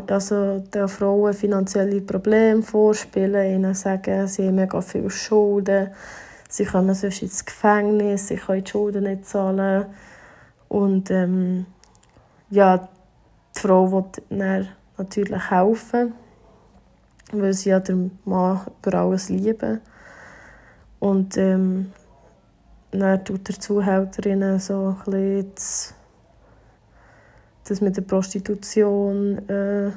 [0.08, 5.90] also den Frauen finanzielle Probleme vorspielen, ihnen sagen, sie haben mega viele Schulden,
[6.48, 9.86] sie kommen sonst ins Gefängnis, sie können die Schulden nicht zahlen
[10.68, 11.66] und ähm,
[12.50, 12.88] ja,
[13.56, 16.14] die Frau will natürlich helfen,
[17.32, 19.80] weil sie ja den Mann über alles lieben.
[20.98, 21.92] Und ähm,
[22.90, 25.94] dann tut der Zuhälterinnen so ein das,
[27.68, 29.90] das mit der Prostitution äh,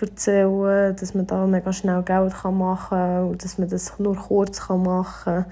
[0.00, 4.68] erzählen, dass man da mega schnell Geld machen kann und dass man das nur kurz
[4.68, 5.46] machen kann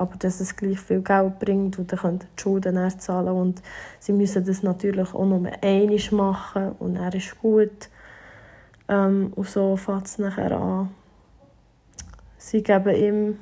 [0.00, 3.62] aber dass es gleich viel Geld bringt und dann können die Schulden zahlen und
[3.98, 7.90] sie müssen das natürlich auch nur einmal machen und er ist gut.
[8.88, 10.90] Ähm, und so fängt es nachher an.
[12.38, 13.38] Sie geben ihm,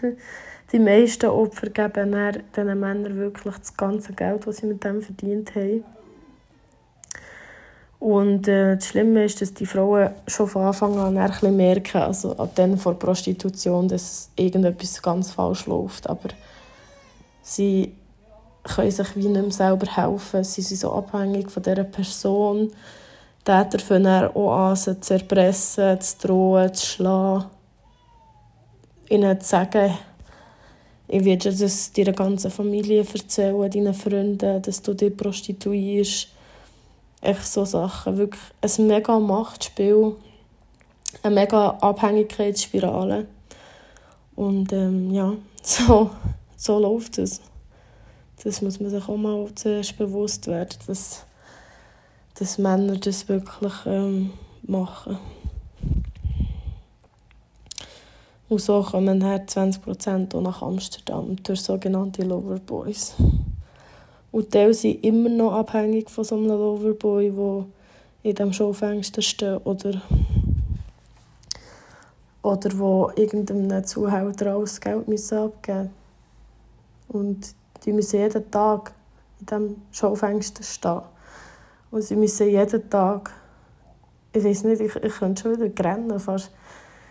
[0.72, 2.16] die meisten Opfer geben
[2.56, 5.84] diesen Männern wirklich das ganze Geld, das sie mit dem verdient haben.
[8.00, 11.98] Und äh, das Schlimme ist, dass die Frauen schon von Anfang an ein bisschen merken,
[11.98, 16.08] also ab dann vor Prostitution, dass irgendetwas ganz falsch läuft.
[16.08, 16.30] Aber
[17.42, 17.94] sie
[18.64, 20.42] können sich wie nicht mehr selber helfen.
[20.44, 22.72] Sie sind so abhängig von dieser Person.
[23.44, 27.44] Täter fangen auch an, sie zu erpressen, zu drohen, zu schlagen.
[29.10, 29.92] Ihnen zu sagen,
[31.06, 36.28] ich werde das deiner ganzen Familie erzählen, deinen Freunden, dass du dich prostituierst
[37.20, 38.16] Echt so Sachen.
[38.16, 40.16] Wirklich ein mega Machtspiel.
[41.22, 43.26] Eine mega Abhängigkeitsspirale.
[44.36, 46.10] Und ähm, ja, so,
[46.56, 47.40] so läuft es.
[48.42, 51.26] Das muss man sich auch mal zuerst bewusst werden, dass,
[52.38, 55.18] dass Männer das wirklich ähm, machen.
[58.48, 63.14] Und so kommen halt 20% auch nach Amsterdam durch sogenannte Loverboys.
[64.32, 67.66] Und die sind immer noch abhängig von so einem Loverboy, der
[68.22, 70.02] in diesem Schaufenster steht oder,
[72.42, 75.90] oder wo irgendeinem Zuhälter alles Geld müssen abgeben
[77.08, 78.92] Und die müssen jeden Tag
[79.40, 81.02] in diesem Schaufenster stehen.
[81.90, 83.32] Und sie müssen jeden Tag,
[84.32, 86.52] ich weiß nicht, ich, ich könnte schon wieder rennen fast.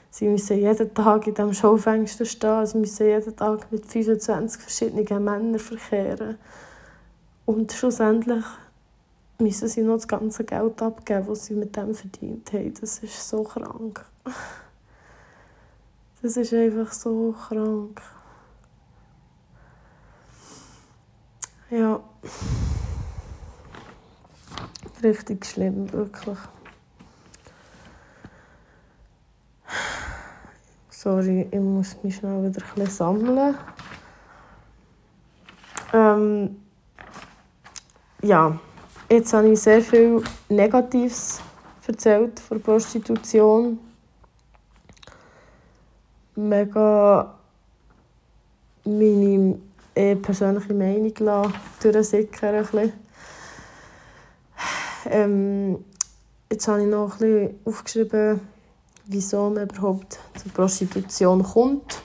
[0.09, 5.23] Sie müssen jeden Tag in diesem Schaufenster stehen, sie müssen jeden Tag mit 25 verschiedenen
[5.23, 6.37] Männern verkehren.
[7.49, 8.45] Und schlussendlich
[9.39, 12.75] müssen sie noch das ganze Geld abgeben, das sie mit dem verdient haben.
[12.79, 14.05] Das ist so krank.
[16.21, 17.99] Das ist einfach so krank.
[21.71, 21.99] Ja.
[25.01, 26.37] Richtig schlimm, wirklich.
[30.91, 33.57] Sorry, ich muss mich schnell wieder ein bisschen sammeln.
[35.93, 36.68] Ähm,
[38.21, 38.59] ja,
[39.09, 41.41] jetzt habe ich sehr viel Negatives
[41.87, 43.79] erzählt von Prostitution.
[46.35, 47.35] Mega
[48.85, 49.57] meine
[50.21, 51.13] persönliche Meinung
[51.81, 52.93] durchsickern.
[55.05, 55.83] Ähm,
[56.51, 58.41] jetzt habe ich noch ein bisschen aufgeschrieben,
[59.05, 62.01] wieso man überhaupt zur Prostitution kommt.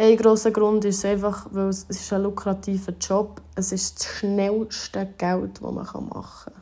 [0.00, 3.66] Ein grosser Grund ist einfach, weil es ist ein lukrativer Job ist.
[3.66, 6.54] Es ist das schnellste Geld, das man machen kann.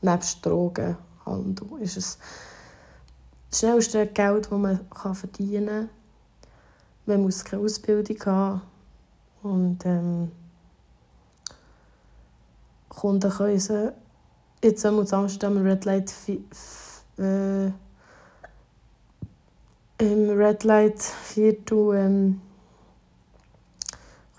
[0.00, 2.18] Nebst Drogenhandel ist es
[3.50, 4.80] das schnellste Geld, das man
[5.14, 5.90] verdienen kann.
[7.06, 8.62] Man muss keine Ausbildung haben.
[9.44, 10.32] Und ähm,
[12.88, 13.92] Kunden können sie
[14.60, 16.12] jetzt einmal Amsterdam Red Light
[17.16, 17.66] äh,
[19.98, 22.40] im Red Light Viertel ähm,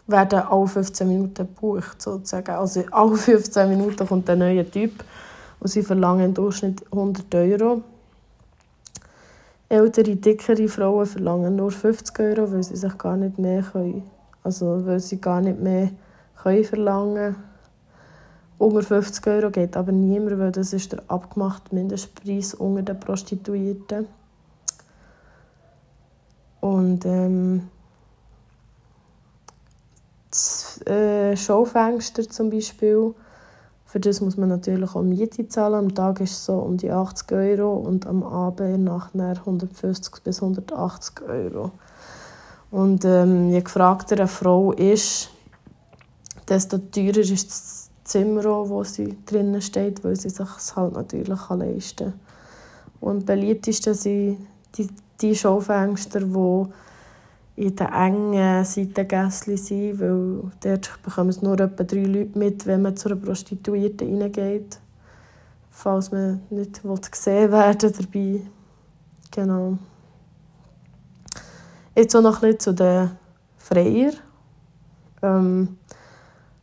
[0.07, 2.51] werden alle 15 Minuten gebucht, sozusagen.
[2.51, 5.03] Also alle 15 Minuten kommt ein neuer Typ
[5.59, 7.81] und sie verlangen im Durchschnitt 100 Euro.
[9.69, 14.03] Ältere, dickere Frauen verlangen nur 50 Euro, weil sie sich gar nicht mehr können.
[14.43, 15.89] Also weil sie gar nicht mehr
[16.41, 17.35] können verlangen
[18.57, 24.07] Unter 50 Euro geht aber niemand, weil das ist der abgemachte Mindestpreis unter den Prostituierten.
[26.61, 27.69] Und ähm,
[30.33, 33.13] das äh, Schaufenster zum Beispiel,
[33.85, 35.75] für das muss man natürlich auch Miete zahlen.
[35.75, 40.41] Am Tag ist es so um die 80 Euro und am Abend nachher 150 bis
[40.41, 41.71] 180 Euro.
[42.71, 45.29] Und ähm, je gefragter eine Frau ist,
[46.49, 51.49] desto teurer ist das Zimmer, wo sie drinnen steht, weil sie sich es halt natürlich
[51.49, 52.19] leisten kann.
[52.99, 54.87] Und am beliebtesten sind die,
[55.21, 56.65] die Schaufenster, die
[57.55, 62.81] in den engen Seitengässchen sein, weil dort bekommen es nur etwa drei Leute mit, wenn
[62.81, 64.79] man zu einer Prostituierten reingeht.
[65.69, 68.41] Falls man nicht gesehen werden dabei.
[69.31, 69.77] Genau.
[71.95, 73.11] Jetzt auch noch ein bisschen zu den
[73.57, 74.13] Freier.
[75.21, 75.77] Ähm,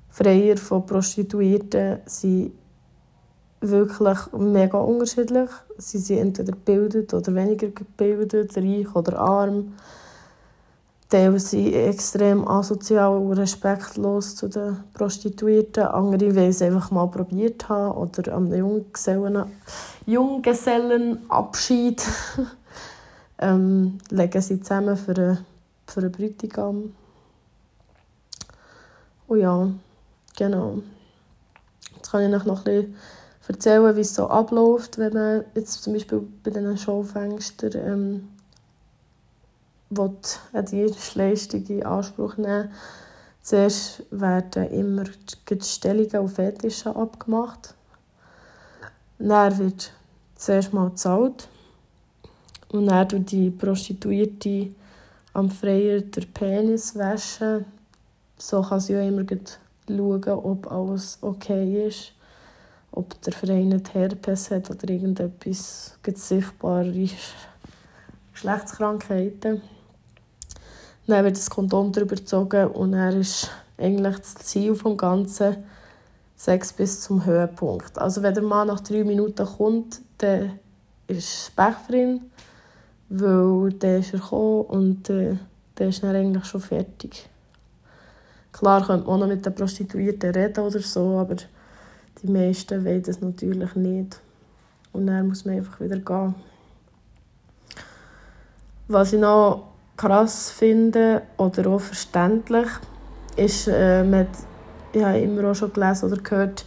[0.08, 2.52] Freier von Prostituierten sind
[3.60, 5.50] wirklich mega unterschiedlich.
[5.78, 9.74] Sie sind entweder gebildet oder weniger gebildet, reich oder arm.
[11.10, 15.82] Teilweise sind extrem asozial und respektlos zu den Prostituierten.
[15.82, 19.50] Andere wollen es einfach mal probiert haben oder am Junggesellen,
[20.06, 22.00] Junggesellenabschied
[23.40, 25.38] ähm, legen sie zusammen für einen,
[25.84, 26.94] für einen Bräutigam.
[29.26, 29.68] Und ja,
[30.36, 30.78] genau.
[31.96, 32.96] Jetzt kann ich noch ein bisschen
[33.48, 38.28] erzählen, wie es so abläuft, wenn man jetzt zum Beispiel bei diesen Schaufenstern ähm,
[40.52, 42.70] eine Dienstleistung in Anspruch nehmen
[43.42, 47.74] Zuerst werden immer die Stellungen auf Fetische abgemacht.
[49.18, 49.92] Dann wird
[50.36, 51.48] zuerst mal gezahlt.
[52.68, 54.72] Und dann tut die Prostituierte
[55.32, 57.64] am Freier den Penis waschen.
[58.36, 59.24] So kann sie auch immer
[59.88, 62.12] schauen, ob alles okay ist.
[62.92, 67.08] Ob der Verein Herpes hat oder irgendetwas sichtbare
[68.32, 69.62] Geschlechtskrankheiten.
[71.06, 75.56] Dann wird das Kondom darüber gezogen und dann ist eigentlich das Ziel des Ganzen
[76.36, 77.98] Sex bis zum Höhepunkt.
[77.98, 80.58] Also wenn der Mann nach drei Minuten kommt, dann
[81.06, 82.20] ist es Pech für
[83.10, 85.36] weil dann ist er gekommen und äh,
[85.74, 87.28] dann ist er eigentlich schon fertig.
[88.52, 91.36] Klar könnte man auch noch mit den Prostituierten reden oder so, aber
[92.22, 94.20] die meisten wollen das natürlich nicht.
[94.92, 96.34] Und dann muss man einfach wieder gehen.
[98.88, 99.69] Was ich noch
[100.00, 102.68] krass finde oder auch verständlich,
[103.36, 104.28] ist, äh, man,
[104.92, 106.64] ich habe immer auch schon gelesen oder gehört,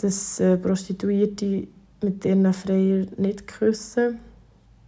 [0.00, 1.66] dass äh, Prostituierte
[2.00, 4.20] mit ihren Freiern nicht küssen.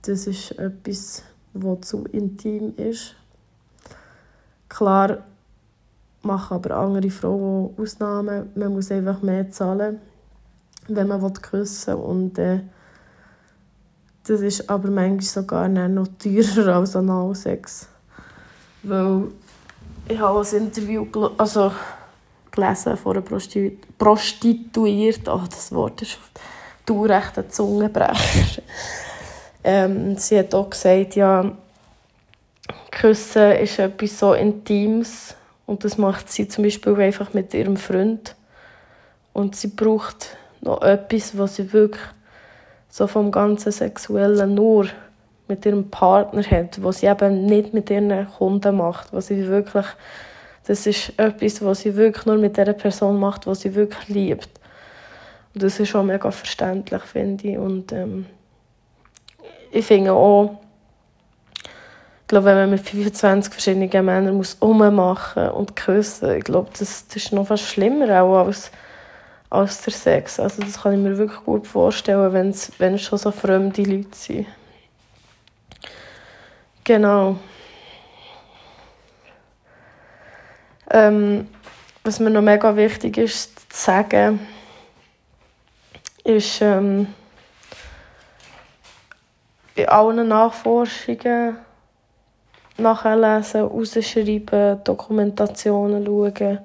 [0.03, 1.25] Das ist etwas,
[1.55, 3.17] was zu intim ist.
[4.69, 5.25] Klar
[6.23, 8.51] machen aber andere Frauen Ausnahmen.
[8.55, 9.99] Man muss einfach mehr zahlen,
[10.87, 12.05] wenn man küssen will.
[12.05, 12.61] Und äh,
[14.27, 17.89] das ist aber manchmal sogar noch teurer als Analsex.
[18.83, 19.25] Weil
[20.09, 21.07] ich habe ein Interview
[21.39, 21.73] also,
[22.51, 25.29] gelesen von einer Prostitu Prostituierten.
[25.29, 26.19] Oh, das Wort ist
[26.87, 28.63] du recht ein Zungenbrecher.
[29.65, 31.53] ähm, sie hat auch gesagt, ja,
[32.91, 35.35] Küssen ist etwas so Intimes
[35.67, 38.35] und das macht sie zum Beispiel einfach mit ihrem Freund.
[39.33, 42.03] Und sie braucht noch etwas, was sie wirklich
[42.97, 44.87] so vom ganzen Sexuellen nur
[45.49, 49.85] mit ihrem Partner hat, was sie eben nicht mit ihren Kunden macht, was sie wirklich,
[50.67, 54.49] das ist etwas, was sie wirklich nur mit der Person macht, was sie wirklich liebt.
[55.53, 57.59] Und das ist schon mega verständlich, finde ich.
[57.59, 58.25] Und ähm,
[59.73, 60.59] ich finde auch,
[62.23, 67.07] ich glaube, wenn man mit 25 verschiedenen Männern muss ummachen und küssen, ich glaube, das,
[67.09, 68.71] das ist noch fast schlimmer auch als
[69.51, 70.41] als der Sex.
[70.41, 74.47] Also das kann ich mir wirklich gut vorstellen, wenn es schon so fremde Leute sind.
[76.85, 77.37] Genau.
[80.91, 81.49] Ähm,
[82.05, 84.47] was mir noch mega wichtig ist zu sagen,
[86.23, 87.09] ist ähm,
[89.75, 91.59] bei allen Nachforschungen
[92.79, 96.59] nachlesen, rausschreiben, Dokumentationen schauen,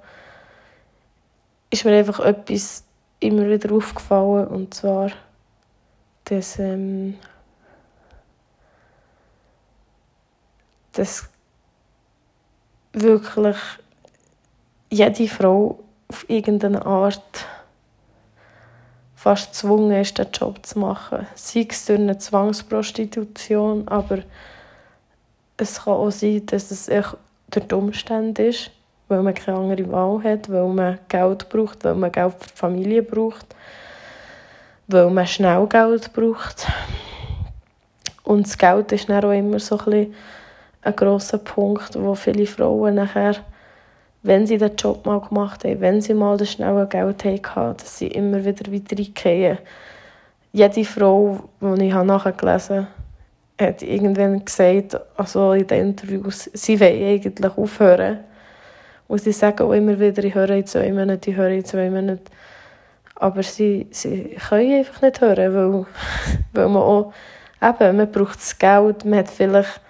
[1.71, 2.83] ist mir einfach etwas
[3.19, 5.11] immer wieder aufgefallen und zwar,
[6.25, 7.17] dass, ähm,
[10.91, 11.29] dass
[12.93, 13.57] wirklich
[14.89, 17.45] jede Frau auf irgendeine Art
[19.15, 21.27] fast gezwungen ist, den Job zu machen.
[21.35, 24.19] Sei es durch eine Zwangsprostitution, aber
[25.57, 28.71] es kann auch sein, dass es durch die Umstände ist,
[29.11, 32.57] weil man keine andere Wahl hat, weil man Geld braucht, weil man Geld für die
[32.57, 33.55] Familie braucht,
[34.87, 36.67] weil man schnell Geld braucht.
[38.23, 40.13] Und das Geld ist dann auch immer so ein,
[40.81, 43.35] ein grosser Punkt, wo viele Frauen nachher
[44.23, 47.97] wenn sie den Job mal gemacht haben, wenn sie mal das schnelle Geld hatten, dass
[47.97, 49.57] sie immer wieder weiter reingehen.
[50.53, 52.87] Jede Frau, die ich nachgelesen
[53.57, 58.19] habe, hat irgendwann gesagt, also in den Interviews, sie will eigentlich aufhören.
[59.11, 61.89] Und sie sagen auch immer wieder, ich höre in zwei Monaten, ich höre in zwei
[61.89, 62.23] Monaten.
[63.15, 65.85] Aber sie, sie können einfach nicht hören, weil,
[66.53, 67.13] weil man auch,
[67.61, 69.81] eben, man braucht das Geld, man hat vielleicht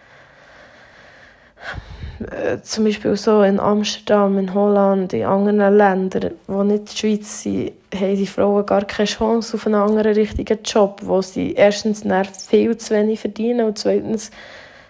[2.32, 7.44] äh, zum Beispiel so in Amsterdam, in Holland, in anderen Ländern, die nicht die Schweiz
[7.44, 12.04] sind, haben die Frauen gar keine Chance auf einen anderen richtigen Job, wo sie erstens
[12.48, 14.32] viel zu wenig verdienen und zweitens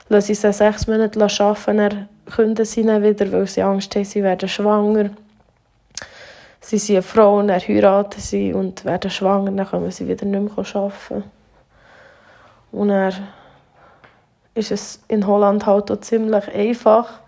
[0.07, 4.49] lassen sie sechs Monate arbeiten, können sie dann wieder, weil sie Angst haben, sie werden
[4.49, 5.11] schwanger.
[6.59, 10.55] Sie sind eine Frau, dann heiraten sie und werden schwanger, dann können sie wieder nicht
[10.55, 11.23] mehr arbeiten.
[12.71, 13.13] Und dann
[14.53, 17.19] ist es in Holland halt auch ziemlich einfach,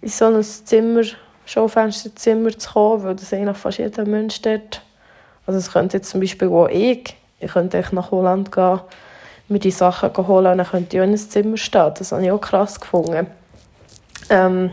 [0.00, 1.02] in so ein Zimmer,
[1.44, 4.82] Schaufensterzimmer zu kommen, weil das eigentlich fast jeder Mensch dort.
[5.46, 8.80] Also es könnte jetzt zum Beispiel auch ich, ich könnte nach Holland gehen,
[9.48, 11.92] mir die Sachen holen und dann könnte ich auch in einem Zimmer stehen.
[11.96, 13.28] Das habe ich auch krass gefunden.
[14.28, 14.72] Ähm,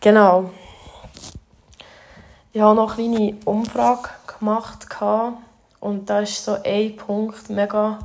[0.00, 0.50] genau.
[2.52, 4.86] Ich habe noch eine kleine Umfrage gemacht
[5.80, 7.98] und da ist so ein Punkt mega,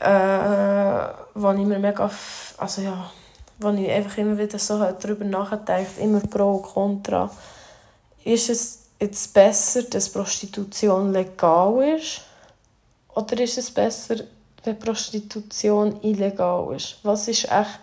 [0.00, 2.10] äh, wo ich mir mega,
[2.58, 3.10] also ja,
[3.58, 7.30] wo ich einfach immer wieder so darüber nachgedacht immer pro und contra.
[8.24, 12.22] Ist es jetzt besser, dass Prostitution legal ist?
[13.14, 14.16] Oder ist es besser,
[14.64, 16.98] wenn Prostitution illegal ist?
[17.02, 17.80] Was ist echt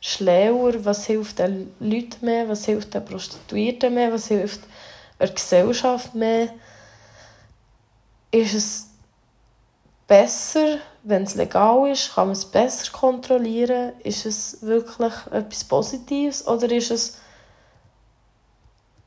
[0.00, 0.84] schlauer?
[0.84, 2.48] Was hilft den Leuten mehr?
[2.48, 4.12] Was hilft den Prostituierten mehr?
[4.12, 4.60] Was hilft
[5.18, 6.50] der Gesellschaft mehr?
[8.30, 8.88] Ist es
[10.06, 13.92] besser, wenn es legal ist, kann man es besser kontrollieren.
[14.02, 17.18] Ist es wirklich etwas Positives oder ist es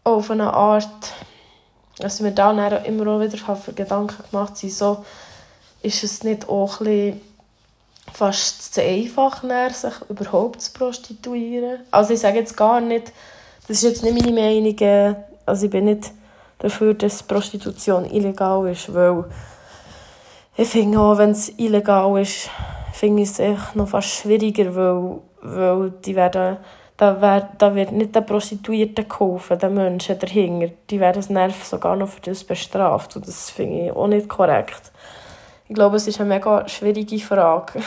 [0.03, 1.13] auf eine Art,
[1.97, 3.37] dass mir da immer auch wieder
[3.73, 5.05] Gedanken gemacht sind, so
[5.83, 7.21] ist es nicht auch ein bisschen
[8.13, 9.43] fast zu einfach,
[9.73, 11.81] sich überhaupt zu prostituieren.
[11.91, 13.11] Also ich sage jetzt gar nicht,
[13.67, 16.11] das ist jetzt nicht meine Meinung, also ich bin nicht
[16.59, 19.25] dafür, dass Prostitution illegal ist, weil
[20.57, 22.49] ich finde auch, wenn es illegal ist,
[22.93, 26.57] finde ich es noch fast schwieriger, weil, weil die werden,
[26.97, 30.73] da, wär, da wird nicht den Prostituierten geholfen, den Menschen dahinter.
[30.89, 34.27] Die werden das Nerv sogar noch für das bestraft und das finde ich auch nicht
[34.27, 34.90] korrekt.
[35.71, 37.81] Ich glaube, es ist eine mega schwierige Frage.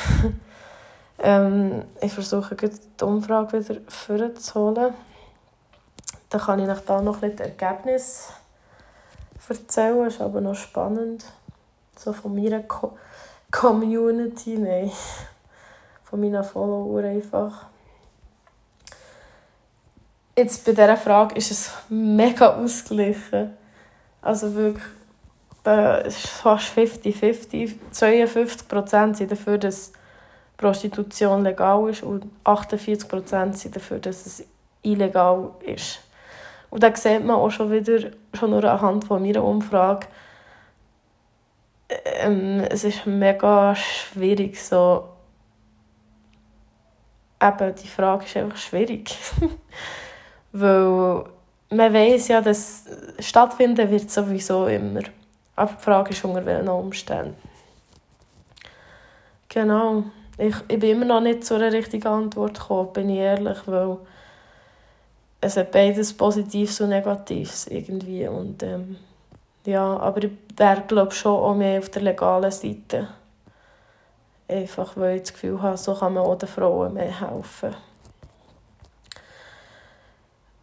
[1.22, 4.94] ähm, ich versuche die Umfrage wieder vorzuholen.
[6.30, 8.30] Dann kann ich euch da noch ein Ergebnis
[9.46, 11.26] erzählen, ist aber noch spannend
[11.94, 12.96] so von meiner Co
[13.50, 14.90] Community, nein,
[16.04, 17.66] von meinen Followern einfach.
[20.38, 23.58] Jetzt bei dieser Frage ist es mega ausgeglichen.
[24.22, 24.86] Also wirklich,
[25.64, 27.74] es ist fast 50-50.
[27.92, 29.92] 52% sind dafür, dass
[30.56, 34.44] Prostitution legal ist und 48% sind dafür, dass es
[34.82, 36.00] illegal ist.
[36.70, 40.06] Und da sieht man auch schon wieder, schon nur anhand von meiner Umfrage,
[42.04, 45.08] ähm, es ist mega schwierig so
[47.42, 49.16] eben die Frage ist einfach schwierig
[50.52, 51.24] weil
[51.70, 52.84] man weiß ja dass
[53.18, 55.02] stattfinden wird sowieso immer
[55.56, 57.36] aber die Frage ist unter welchen Umständen
[59.48, 60.04] genau
[60.36, 63.98] ich, ich bin immer noch nicht zu einer richtigen Antwort gekommen bin ich ehrlich weil
[65.40, 68.96] es hat beides Positives und Negatives irgendwie und ähm,
[69.66, 73.08] ja, aber ich wäre glaube schon auch mehr auf der legalen Seite.
[74.46, 77.74] Einfach weil ich das Gefühl habe, so kann man auch den Frauen mehr helfen.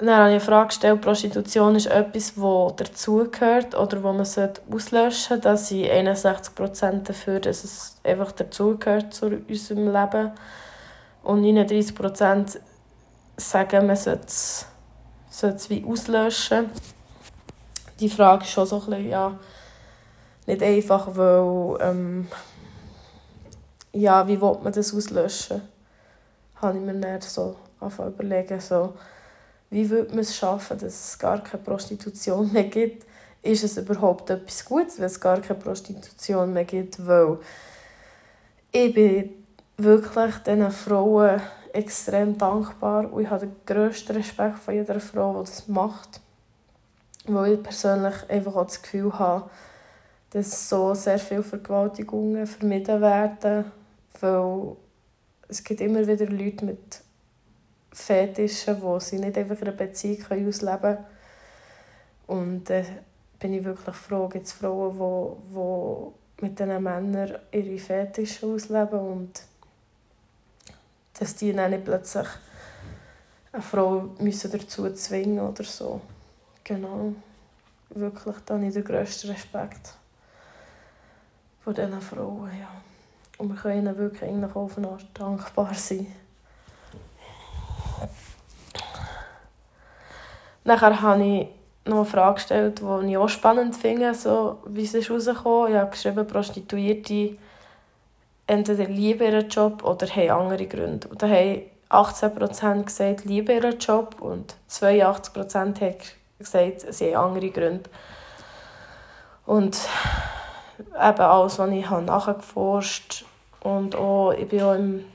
[0.02, 5.12] Dann habe ich eine Frage gestellt, Prostitution ist etwas, das dazugehört oder wo man auslöschen
[5.14, 5.43] sollte.
[5.43, 10.32] Da sind 61% dafür, dass es einfach dazugehört zu unserem Leben.
[11.22, 12.60] Und 39%
[13.38, 14.66] sagen, man sollte es,
[15.70, 16.72] wie auslöschen.
[17.99, 19.38] Die Frage ist schon so ein bisschen, ja,
[20.47, 22.28] nicht einfach, weil, ähm,
[23.93, 25.62] ja, wie will man das auslöschen?
[26.56, 28.93] Habe ich mir nicht so überlegen, so,
[29.72, 33.08] wie würde man es schaffen, dass es gar keine Prostitution mehr gibt?
[33.42, 37.08] Ist es überhaupt etwas Gutes, wenn es gar keine Prostitution mehr gibt?
[37.08, 37.40] Weil
[38.72, 39.32] ich bin
[39.78, 41.42] wirklich diesen Frauen
[41.74, 46.20] extrem dankbar und ich habe den grössten Respekt vor jeder Frau, die das macht.
[47.26, 49.50] Weil ich persönlich einfach auch das Gefühl habe,
[50.32, 53.72] dass so sehr viele Vergewaltigungen vermieden werden,
[54.20, 54.76] weil
[55.48, 57.02] es gibt immer wieder Leute mit
[57.92, 61.06] Fetischen, wo sie nicht einfach eine Beziehung ausleben können.
[62.28, 62.86] Und äh,
[63.39, 69.00] bin ich wirklich froh, gibt es Frauen, die, die mit diesen Männern ihre Fetische ausleben
[69.00, 69.44] und
[71.20, 72.28] dass die dann nicht plötzlich
[73.52, 76.02] eine Frau müssen dazu zwingen oder so.
[76.64, 77.14] Genau.
[77.89, 79.94] Wirklich, da habe ich den grössten Respekt
[81.60, 82.70] vor diesen Frauen, ja.
[83.38, 86.08] Und wir können ihnen wirklich eigentlich auf eine Art dankbar sein.
[90.64, 91.47] Nachher habe ich
[91.86, 95.72] noch eine Frage gestellt, die ich auch spannend finde, so, wie es rausgekommen.
[95.72, 97.38] Ich habe geschrieben, Prostituierte
[98.47, 101.07] entweder lieben ihren Job oder haben andere Gründe.
[101.07, 105.95] Und da haben 18% gesagt, lieben ihren Job und 82% haben
[106.38, 107.89] gesagt, sie haben andere Gründe.
[109.45, 109.78] Und
[110.80, 113.26] eben alles, was ich habe nachgeforscht
[113.62, 115.05] und auch, ich war auch im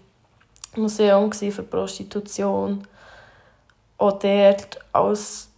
[0.77, 2.87] Museum für Prostitution
[3.99, 5.49] auch dort alles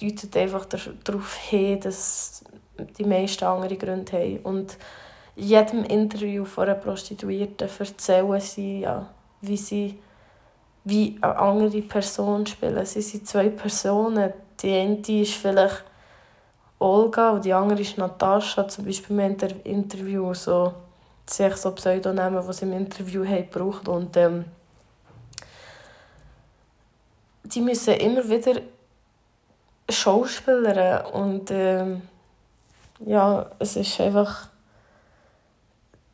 [0.00, 2.44] deutet einfach darauf hin, dass
[2.98, 4.38] die meisten andere Gründe haben.
[4.38, 4.76] Und
[5.34, 9.08] in jedem Interview von einer Prostituierten erzählen sie, ja,
[9.40, 9.98] wie sie
[10.84, 12.86] wie eine andere Person spielen.
[12.86, 14.32] Sie sind zwei Personen.
[14.62, 15.82] Die eine ist vielleicht
[16.78, 20.32] Olga und die andere ist Natascha, zum Beispiel im Interview.
[20.32, 20.74] So,
[21.28, 24.44] sie so Pseudonyme, die sie im Interview haben gebraucht und ähm,
[27.48, 28.60] die müssen immer wieder
[29.88, 32.02] Schauspieler und ähm,
[33.04, 34.48] ja, es ist einfach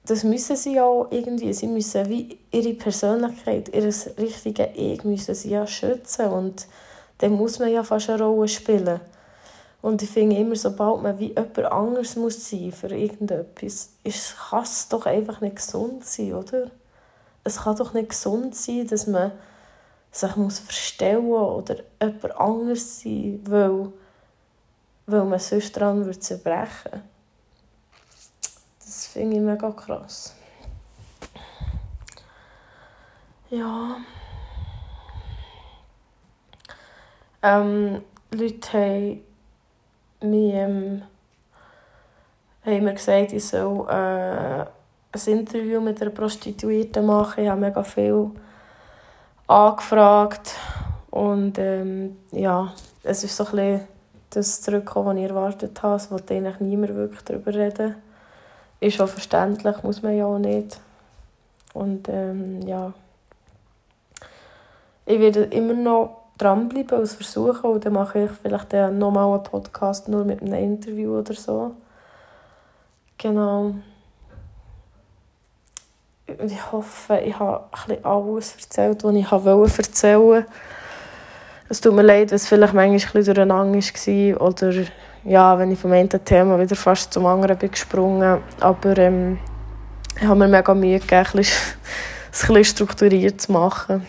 [0.05, 5.51] das müssen sie auch irgendwie, sie müssen wie ihre Persönlichkeit, ihr richtiges Ich müssen sie
[5.51, 6.67] ja schützen und
[7.19, 9.01] dann muss man ja fast eine Rolle spielen.
[9.81, 13.91] Und ich finde immer, sobald man wie jemand anders muss sein für irgendetwas,
[14.51, 16.71] kann es doch einfach nicht gesund sein, oder?
[17.45, 19.33] Es kann doch nicht gesund sein, dass man
[20.13, 23.93] sich muss verstellen oder jemand anders sein, weil,
[25.07, 27.03] weil man sonst daran wird zerbrechen
[28.79, 30.37] Das finde ich mega krass.
[33.49, 33.97] Ja.
[37.43, 39.25] Ähm, Leute haben
[40.21, 41.03] mir, ähm,
[42.65, 47.45] haben mir gesagt, ich soll äh, ein Interview mit einer Prostituierten machen.
[47.45, 48.31] Ich habe mega viel
[49.53, 50.55] angefragt
[51.11, 52.73] und ähm, ja,
[53.03, 53.81] es ist so ein
[54.31, 55.97] das zurückgekommen, was ich erwartet habe.
[55.97, 57.97] Es wollte eigentlich niemand wirklich darüber reden.
[58.81, 60.81] Ist auch verständlich, muss man ja auch nicht.
[61.75, 62.95] Und ähm, ja,
[65.05, 70.09] ich werde immer noch dranbleiben und versuchen und dann mache ich vielleicht nochmal einen Podcast
[70.09, 71.73] nur mit einem Interview oder so.
[73.19, 73.75] Genau
[76.39, 77.65] ich hoffe, ich habe
[78.03, 80.47] alles erzählt, was ich wollte erzählen.
[81.69, 84.73] Es tut mir leid, wenn es vielleicht manchmal ein durcheinander war oder
[85.25, 88.39] ja, wenn ich vom einen Thema wieder fast zum anderen bin gesprungen.
[88.61, 89.39] Aber ähm,
[90.17, 91.75] ich habe mir mega Mühe gegeben, es
[92.33, 94.07] ein bisschen strukturiert zu machen.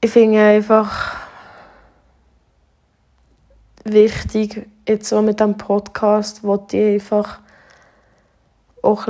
[0.00, 1.16] Ich finde einfach
[3.84, 7.40] wichtig, jetzt so mit diesem Podcast, wo ich einfach
[8.82, 9.06] auch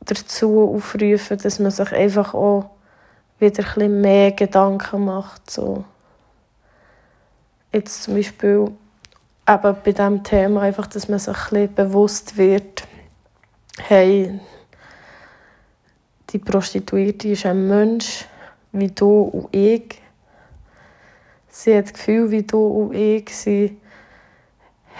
[0.00, 2.70] dazu aufrufen, dass man sich einfach auch
[3.38, 5.50] wieder ein mehr Gedanken macht.
[5.50, 5.84] So.
[7.72, 8.70] Jetzt zum Beispiel
[9.48, 12.86] eben bei diesem Thema, einfach, dass man sich ein bewusst wird,
[13.78, 14.38] hey,
[16.30, 18.26] die Prostituierte ist ein Mensch
[18.72, 20.00] wie du und ich.
[21.48, 23.34] Sie hat das Gefühl wie du und ich.
[23.34, 23.76] Sie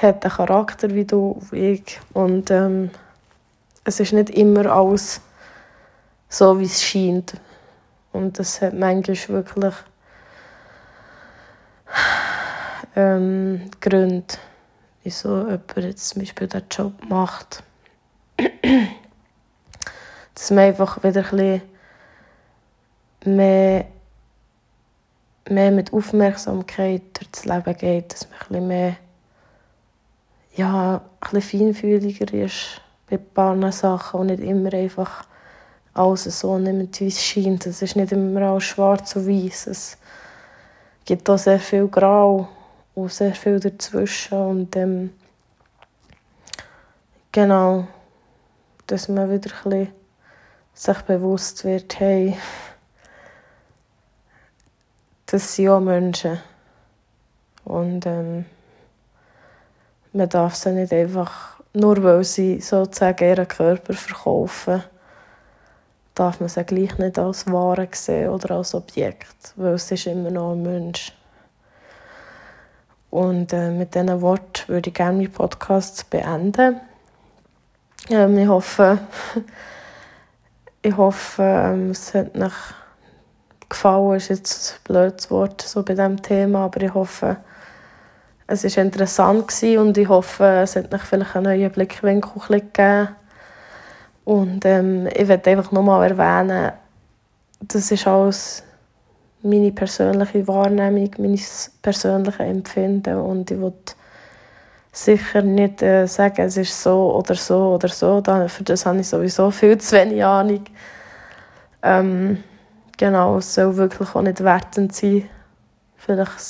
[0.05, 2.00] hat einen Charakter wie du und ich.
[2.12, 2.90] Und ähm,
[3.84, 5.20] es ist nicht immer alles
[6.28, 7.34] so, wie es scheint.
[8.12, 9.74] Und das hat manchmal wirklich
[12.96, 14.34] ähm, Gründe,
[15.02, 17.62] wieso jemand jetzt zum Beispiel diesen Job macht.
[20.34, 21.62] Dass man einfach wieder ein
[23.24, 23.86] mehr,
[25.48, 28.96] mehr mit Aufmerksamkeit durchs Leben geht, dass man ein mehr
[30.57, 33.30] ja, ein feinfühliger ist bei ein
[33.61, 35.24] paar Sachen und nicht immer einfach
[35.92, 37.66] alles so nimmt, wie es scheint.
[37.66, 39.66] Es ist nicht immer alles schwarz und weiß.
[39.68, 39.98] Es
[41.05, 42.48] gibt auch sehr viel Grau
[42.94, 44.38] und sehr viel dazwischen.
[44.38, 45.12] Und ähm,
[47.32, 47.86] genau,
[48.86, 49.92] dass man wieder ein bisschen
[50.72, 52.36] sich bewusst wird, hey,
[55.26, 56.38] das sind auch Menschen.
[57.64, 58.44] Und ähm,
[60.14, 64.82] man darf sie nicht einfach, nur weil sie sozusagen ihren Körper verkaufen,
[66.14, 70.30] darf man sie gleich nicht als Ware sehen oder als Objekt, weil es ist immer
[70.30, 71.12] noch ein Mensch.
[73.10, 76.80] Und äh, mit diesen Worten würde ich gerne meinen Podcast beenden.
[78.10, 78.98] Ähm, ich hoffe,
[80.82, 82.52] ich hoffe, ähm, es hat euch
[83.68, 84.16] gefallen.
[84.16, 87.36] ist jetzt ein blödes Wort so bei diesem Thema, aber ich hoffe,
[88.47, 93.09] es war interessant und ich hoffe, es hat euch vielleicht einen neuen Blickwinkel gegeben.
[94.24, 96.72] Und ähm, ich möchte einfach nochmal erwähnen,
[97.61, 98.62] das ist alles
[99.42, 101.40] meine persönliche Wahrnehmung, mein
[101.82, 103.74] persönliches Empfinden und ich will
[104.90, 108.22] sicher nicht äh, sagen, es ist so oder so oder so.
[108.22, 110.64] Für das habe ich sowieso viel zu wenig Ahnung.
[111.82, 112.42] Ähm,
[112.97, 115.28] genau, es soll wirklich auch nicht wertend sein.
[115.97, 116.40] Vielleicht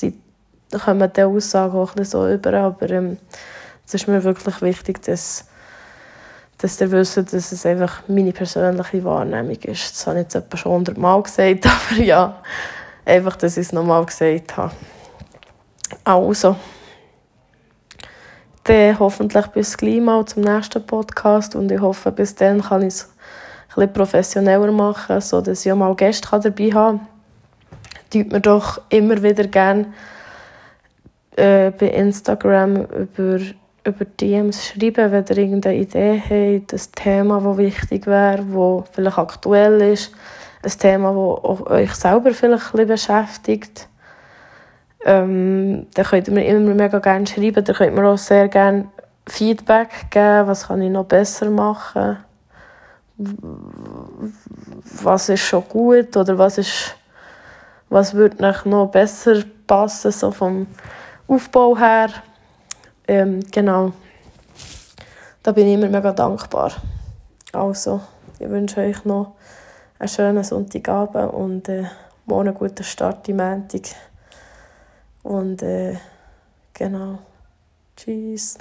[0.78, 3.18] sind, kommen die Aussagen auch ein bisschen so über, aber ähm,
[3.86, 5.46] es ist mir wirklich wichtig, dass,
[6.58, 9.92] dass ihr wisst, dass es einfach meine persönliche Wahrnehmung ist.
[9.92, 12.42] Das habe ich jetzt etwa schon hundertmal gesagt, aber ja,
[13.04, 14.72] einfach, dass ich es nochmal gesagt habe.
[16.02, 16.56] Also,
[18.64, 22.94] dann hoffentlich bis gleich mal zum nächsten Podcast und ich hoffe, bis dann kann ich
[22.94, 23.12] es
[23.76, 27.08] ein professioneller machen, sodass ich auch mal Gäste dabei haben kann.
[28.10, 29.92] Tut mir doch immer wieder gerne
[31.36, 33.38] äh, bei Instagram über,
[33.84, 39.18] über DMs schreiben, wenn ihr irgendeine Idee habt, ein Thema, das wichtig wäre, das vielleicht
[39.18, 40.12] aktuell ist,
[40.62, 41.12] ein Thema,
[41.42, 43.88] das euch selber vielleicht ein beschäftigt.
[45.04, 47.62] Ähm, dann könnt ihr mir immer mega gerne schreiben.
[47.62, 48.86] Dann könnt ihr mir auch sehr gerne
[49.26, 52.18] Feedback geben, was kann ich noch besser machen
[55.02, 56.96] was ist schon gut oder was ist
[57.88, 60.66] was würde noch besser passen so vom
[61.26, 62.10] Aufbau her.
[63.06, 63.92] Ähm, genau.
[65.42, 66.72] Da bin ich immer mega dankbar.
[67.52, 68.00] Also
[68.38, 69.34] ich wünsche euch noch
[69.98, 71.84] einen schönen Sonntagabend und äh,
[72.26, 73.82] morgen einen guten Start im Montag.
[75.22, 75.96] Und äh,
[76.72, 77.18] genau.
[77.96, 78.58] Tschüss